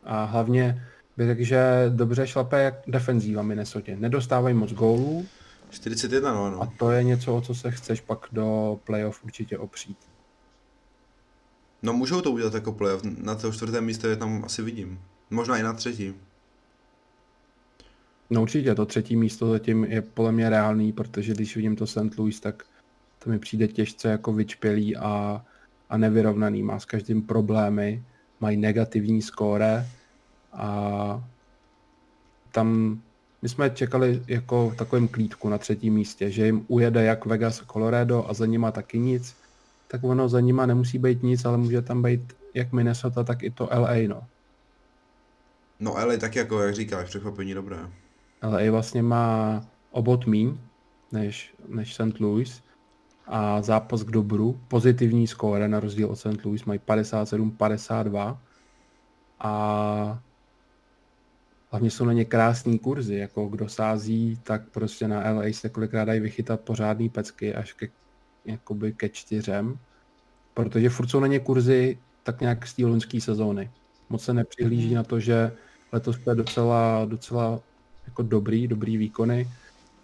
[0.05, 0.83] A hlavně
[1.17, 3.93] bych řekl, že dobře šlape jak defenzíva Minnesota.
[3.97, 5.27] Nedostávají moc gólů
[5.71, 6.73] 41, no, a no.
[6.79, 10.08] to je něco, o co se chceš pak do playoff určitě opřít.
[11.83, 13.03] No můžou to udělat jako playoff.
[13.05, 15.01] Na to čtvrté místo je tam asi vidím.
[15.31, 16.15] Možná i na třetí.
[18.31, 22.19] No určitě, to třetí místo zatím je podle mě reálný, protože když vidím to St.
[22.19, 22.65] Louis, tak
[23.19, 25.45] to mi přijde těžce jako vyčpělý a,
[25.91, 26.63] a nevyrovnaný.
[26.63, 28.03] Má s každým problémy,
[28.41, 29.87] mají negativní skóre
[30.53, 31.25] a
[32.53, 33.01] tam
[33.43, 37.63] my jsme čekali jako v takovém klídku na třetím místě, že jim ujede jak Vegas
[37.73, 39.37] Colorado a za nima taky nic,
[39.89, 43.51] tak ono za nima nemusí být nic, ale může tam být jak Minnesota, tak i
[43.51, 44.23] to LA, no.
[45.81, 47.77] No ale tak jako, jak říkáš, překvapení dobré.
[48.43, 49.61] LA vlastně má
[49.91, 50.59] obot míň
[51.13, 52.21] než, než St.
[52.21, 52.63] Louis
[53.27, 56.45] a zápas k dobru, pozitivní skóre na rozdíl od St.
[56.45, 58.39] Louis, mají 57-52
[59.41, 60.23] a
[61.71, 66.05] hlavně jsou na ně krásný kurzy, jako kdo sází, tak prostě na LA se kolikrát
[66.05, 67.89] dají vychytat pořádný pecky až ke,
[68.45, 69.79] jakoby ke čtyřem,
[70.55, 73.71] protože furt jsou na ně kurzy tak nějak z té loňské sezóny.
[74.09, 75.53] Moc se nepřihlíží na to, že
[75.93, 77.61] letos to je docela, docela
[78.07, 79.49] jako dobrý, dobrý výkony,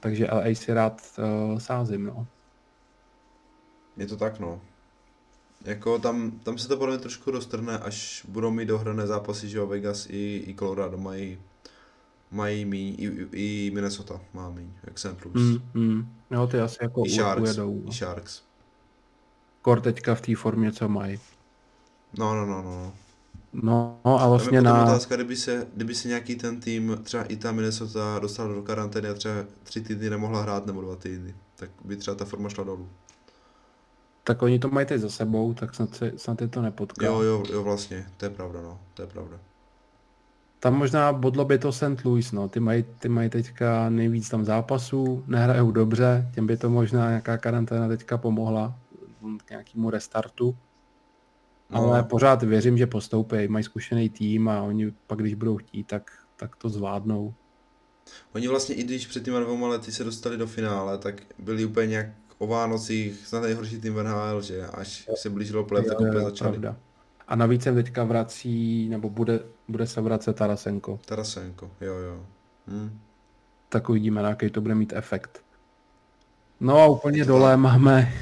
[0.01, 2.27] takže LA si rád uh, sázím, no.
[3.97, 4.61] Je to tak, no.
[5.65, 9.59] Jako tam, tam se to podle mě trošku roztrhne, až budou mít dohrané zápasy, že
[9.59, 11.39] jo, Vegas i, i Colorado mají,
[12.31, 15.25] mají míň, i, i, Minnesota má míň, jak St.
[15.25, 15.61] Louis.
[15.75, 16.09] Mm, mm.
[16.31, 17.83] Jo, ty asi jako I Sharks, ujedou.
[17.85, 17.91] No.
[17.91, 18.43] i Sharks.
[19.63, 21.19] Kor teďka v té formě, co mají.
[22.19, 22.93] No, no, no, no.
[23.63, 24.83] No a Tam vlastně je potom na...
[24.85, 29.09] otázka, kdyby se, kdyby se nějaký ten tým, třeba i ta Minnesota, dostal do karantény
[29.09, 32.65] a třeba tři týdny nemohla hrát nebo dva týdny, tak by třeba ta forma šla
[32.65, 32.89] dolů.
[34.25, 37.07] Tak oni to mají teď za sebou, tak snad, se, snad je to nepotká.
[37.07, 39.41] Jo, jo, jo, vlastně, to je pravda, no, to je pravda.
[40.65, 42.05] Tam možná bodlo by to St.
[42.05, 42.49] Louis, no.
[42.49, 47.39] Ty mají, ty mají teďka nejvíc tam zápasů, nehrajou dobře, těm by to možná nějaká
[47.39, 48.79] karanténa teďka pomohla
[49.45, 50.57] k nějakému restartu.
[51.71, 51.79] No.
[51.79, 56.11] Ale pořád věřím, že postoupí, mají zkušený tým a oni pak, když budou chtít, tak,
[56.37, 57.35] tak to zvládnou.
[58.35, 61.87] Oni vlastně i když před těma dvěma lety se dostali do finále, tak byli úplně
[61.87, 62.07] nějak
[62.39, 66.51] o Vánocích snad nejhorší tým v NHL, že až se blížilo play, tak úplně začali.
[66.51, 66.77] pravda.
[67.29, 71.01] A navíc se teďka vrací, nebo bude, bude se vracet Tarasenko.
[71.07, 72.21] Tarasenko, jo, jo.
[72.69, 72.99] Hm.
[73.69, 75.41] Tak uvidíme, na jaký to bude mít efekt.
[76.61, 78.13] No a úplně dole máme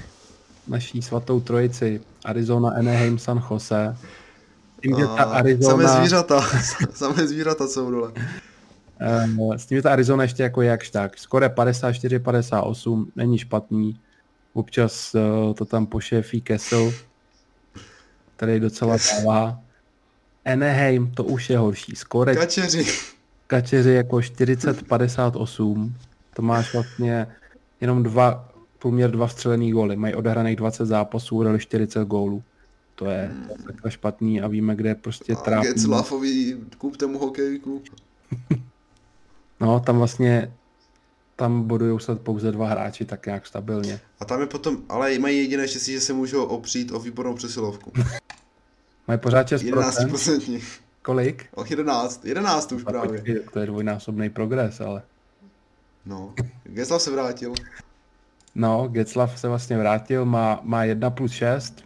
[0.68, 2.00] naší svatou trojici.
[2.24, 3.96] Arizona, Anaheim, San Jose.
[4.82, 6.40] Tím, že ta A Samé Arizona, zvířata,
[6.94, 8.12] samé zvířata jsou dole.
[9.00, 11.18] eh, s tím, že ta Arizona ještě jako jakž tak.
[11.18, 14.00] Skoro 54-58, není špatný.
[14.52, 16.92] Občas eh, to tam pošéfí Kessel,
[18.42, 19.60] který docela dává.
[20.44, 21.96] Anaheim, to už je horší.
[21.96, 22.86] Skore Kačeři.
[23.46, 25.92] kačeři jako 40-58.
[26.34, 27.26] To máš vlastně
[27.80, 29.96] jenom dva, průměr dva střelený góly.
[29.96, 32.42] Mají odehraných 20 zápasů, dali 40 gólů.
[32.94, 35.66] To je to je takhle špatný a víme, kde je prostě trápí.
[35.66, 37.82] Getzlafovi, kupte mu hokejku.
[39.60, 40.52] No, tam vlastně
[41.36, 44.00] tam bodují se pouze dva hráči tak nějak stabilně.
[44.20, 47.92] A tam je potom, ale mají jediné štěstí, že se můžou opřít o výbornou přesilovku.
[49.08, 49.74] Mají pořád 6%.
[49.74, 50.62] 11%.
[51.02, 51.46] Kolik?
[51.54, 53.08] O 11, 11 už A právě.
[53.10, 55.02] počkej, To je dvojnásobný progres, ale...
[56.06, 57.54] No, Getzlav se vrátil.
[58.54, 61.84] No, Getzlav se vlastně vrátil, má, má 1 plus 6.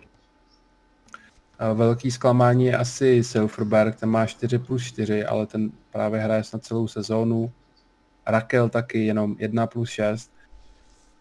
[1.58, 6.44] A Velký zklamání je asi Silverberg, ten má 4 plus 4, ale ten právě hraje
[6.44, 7.52] snad celou sezónu.
[8.26, 10.32] Rakel taky jenom 1 plus 6.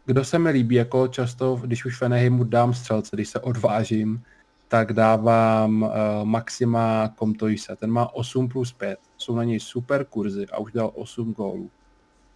[0.06, 4.24] Kdo se mi líbí, jako často, když už Feneheimu dám střelce, když se odvážím,
[4.68, 5.89] tak dávám uh,
[6.24, 7.76] Maxima Comtoise.
[7.76, 8.99] Ten má 8 plus 5.
[9.18, 11.70] Jsou na něj super kurzy a už dal 8 gólů.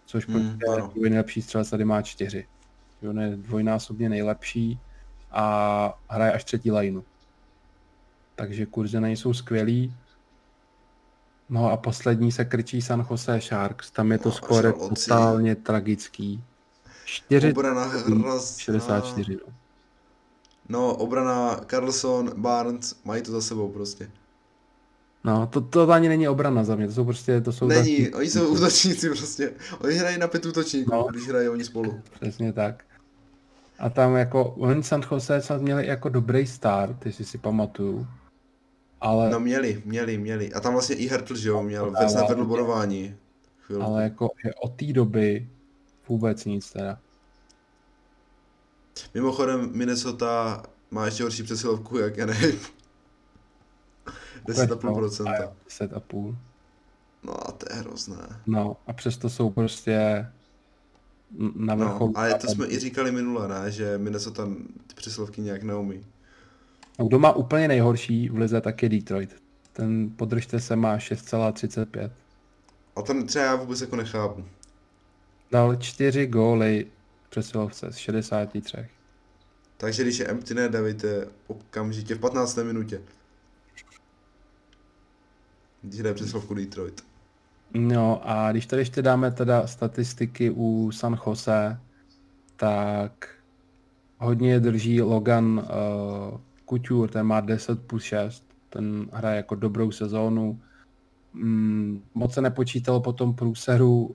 [0.06, 0.90] Což Hmm, prostě ano.
[0.94, 2.46] druhý nejlepší střelec tady má 4.
[3.08, 4.78] On je dvojnásobně nejlepší
[5.30, 7.02] a hraje až třetí lineu.
[8.36, 9.94] Takže kurzy na něj jsou skvělý.
[11.50, 13.90] No a poslední se krčí San Jose Sharks.
[13.90, 15.04] Tam je to No, skóre žaludci.
[15.04, 16.44] totálně tragický.
[17.04, 18.38] 4 Obrana hrozná.
[18.58, 19.34] 64.
[19.46, 19.52] No.
[20.68, 24.10] No, obrana Carlson, Barnes, mají to za sebou prostě.
[25.24, 28.14] No, to, to ani není obrana za mě, to jsou prostě, to jsou Není, taky-
[28.14, 29.52] oni jsou útočníci prostě.
[29.80, 31.06] Oni hrají na pět útočníků, No.
[31.10, 32.00] když hrají oni spolu.
[32.20, 32.84] Přesně tak.
[33.78, 38.06] A tam jako, oni San Jose snad měli jako dobrý start, jestli si pamatuju.
[39.00, 40.52] Ale, No měli, měli, měli.
[40.52, 43.16] A tam vlastně i Hertl, že jo, měl, snad vedl bodování.
[43.60, 43.84] Chvilku.
[43.86, 45.48] ale jako že od té doby
[46.08, 46.98] vůbec nic teda.
[49.14, 52.58] Mimochodem Minnesota má ještě horší přesilovku jak Anaheim.
[54.46, 55.52] 10,5%.
[55.68, 56.36] 10,5.
[57.22, 58.40] No a to je hrozné.
[58.46, 60.26] No a přesto jsou prostě
[61.54, 62.12] na No, vrcholu.
[62.18, 63.70] ale to jsme i říkali minule, ne?
[63.70, 64.46] Že Minnesota
[64.86, 66.06] ty přesilovky nějak neumí.
[67.00, 69.36] A Kdo má úplně nejhorší v lize, tak je Detroit.
[69.72, 72.10] Ten podržte se má 6,35.
[72.96, 74.44] A ten třeba já vůbec jako nechápu.
[75.50, 76.86] Dal 4 góly
[77.30, 78.76] přesilovce z 63.
[79.76, 82.56] Takže když je empty net, dávejte okamžitě v 15.
[82.56, 83.02] minutě.
[85.82, 87.04] Když hraje přesilovku Detroit.
[87.74, 91.80] No a když tady ještě dáme teda statistiky u San Jose,
[92.56, 93.28] tak
[94.18, 95.68] hodně drží Logan
[96.32, 96.40] uh,
[96.70, 100.60] Couture, ten má 10 plus 6, ten hraje jako dobrou sezónu.
[101.32, 104.14] Mm, moc se nepočítalo po tom průseru uh,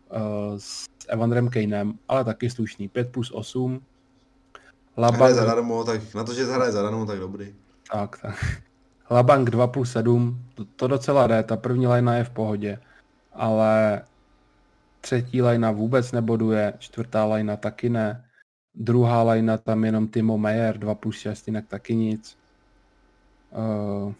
[0.58, 3.72] s Evanderem Kanem, ale taky slušný, 5 plus 8.
[3.72, 7.56] Hraje Labank, zadarmo, tak na to, že hraje zadarmo, tak dobrý.
[7.92, 8.62] tak, tak.
[9.10, 12.80] Labank 2 plus 7, to, to docela jde, ta první lajna je v pohodě,
[13.34, 14.02] ale
[15.02, 18.26] třetí lajna vůbec neboduje, čtvrtá lajna taky ne,
[18.76, 22.38] druhá lajna tam jenom Timo Meyer 2 plus 6, jinak taky nic.
[23.58, 24.14] Uh,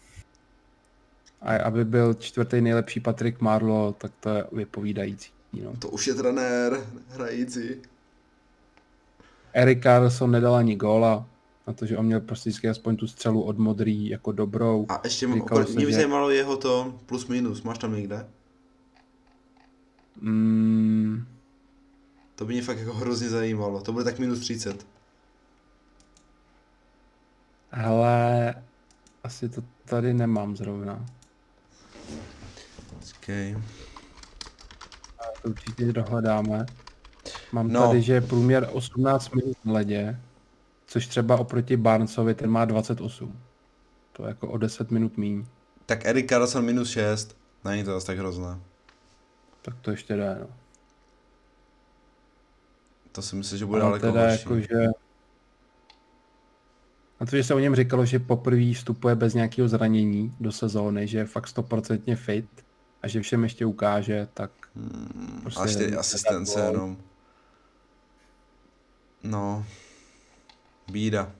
[1.42, 5.30] a aby byl čtvrtý nejlepší Patrik Marlo, tak to je vypovídající.
[5.64, 5.76] No.
[5.78, 7.68] To už je trenér hrající.
[9.52, 11.26] Erik Carlson nedal ani góla,
[11.66, 14.86] na to, že on měl prostě vždycky aspoň tu střelu od modrý jako dobrou.
[14.88, 18.26] A ještě Říkalo se, mě by že- zajímalo jeho to plus minus, máš tam někde?
[20.20, 21.26] Mm,
[22.34, 23.80] To by mě fakt jako hrozně zajímalo.
[23.80, 24.86] To bude tak minus 30.
[27.70, 28.54] hele,
[29.26, 31.06] asi to tady nemám zrovna.
[33.18, 33.56] Okay.
[35.42, 36.66] To určitě dohledáme.
[37.52, 37.86] Mám No.
[37.86, 40.20] tady, že je průměr 18 minut na ledě,
[40.86, 43.40] což třeba oproti Barnesovi, ten má 28.
[44.12, 45.46] To je jako o 10 minut míň.
[45.86, 47.36] Tak Erik Carlson minus 6.
[47.64, 48.58] Není to zase tak hrozné.
[49.62, 50.46] Tak to ještě jde, no.
[53.12, 54.42] To si myslím, že bude Ale daleko teda horší.
[54.42, 54.86] jako, že...
[57.20, 61.08] A to, že se o něm říkalo, že poprvé vstupuje bez nějakého zranění do sezóny,
[61.08, 62.46] že je fakt 100% fit
[63.02, 66.96] a že všem ještě ukáže, tak Hmm, prostě a 4 nedat asistence jenom.
[69.22, 69.64] No.
[70.90, 71.32] Bída.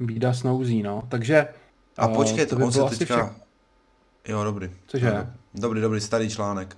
[0.00, 1.02] bída snouzí, no.
[1.08, 1.48] Takže
[1.98, 3.14] A eh, počkej, to to by on se teďka...
[3.14, 3.34] všechno.
[4.28, 4.70] Jo, dobrý.
[4.86, 5.10] Cože?
[5.10, 6.76] No, Dobrý, dobrý, starý článek.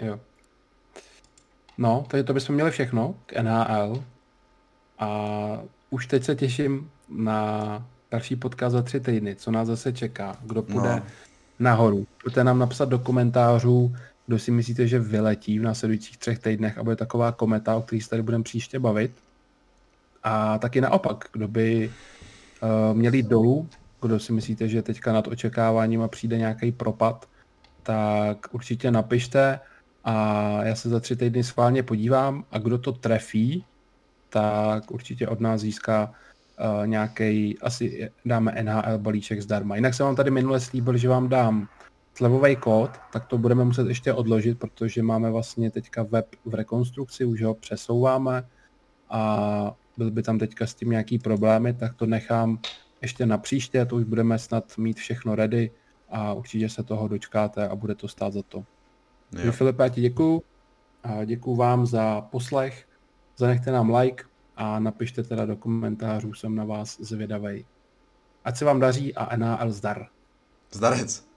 [0.00, 0.20] Jo.
[1.78, 4.04] No, takže to bychom měli všechno k NHL.
[5.00, 5.58] A
[5.90, 10.62] už teď se těším na další podcast za tři týdny, co nás zase čeká, kdo
[10.62, 11.02] půjde No.
[11.58, 12.06] nahoru.
[12.22, 13.94] Pojďte nám napsat do komentářů,
[14.26, 18.02] kdo si myslíte, že vyletí v následujících třech týdnech a bude taková kometa, o který
[18.02, 19.12] se tady budeme příště bavit.
[20.22, 21.92] A taky naopak, kdo by
[22.62, 23.68] uh, měl jít dolů,
[24.02, 27.28] kdo si myslíte, že teďka nad očekáváním a přijde nějaký propad,
[27.82, 29.60] tak určitě napište
[30.04, 30.14] a
[30.64, 33.64] já se za tři týdny schválně podívám a kdo to trefí,
[34.30, 36.12] tak určitě od nás získá
[36.60, 39.76] uh, nějaký, asi dáme NHL balíček zdarma.
[39.76, 41.68] Jinak jsem vám tady minule slíbil, že vám dám
[42.14, 47.24] slevový kód, tak to budeme muset ještě odložit, protože máme vlastně teďka web v rekonstrukci,
[47.24, 48.48] už ho přesouváme
[49.10, 52.58] a byly by tam teďka s tím nějaký problémy, tak to nechám
[53.02, 55.70] ještě na příště, to už budeme snad mít všechno ready
[56.08, 58.64] a určitě se toho dočkáte a bude to stát za to.
[59.44, 59.52] Jo.
[59.52, 60.42] Filipe, já ti děkuju.
[61.02, 62.86] A děkuju vám za poslech.
[63.40, 64.24] Zanechte nám like
[64.56, 67.64] a napište teda do komentářů, jsem na vás zvědavej.
[68.44, 70.06] Ať se vám daří a NHL zdar.
[70.72, 71.29] Zdarec.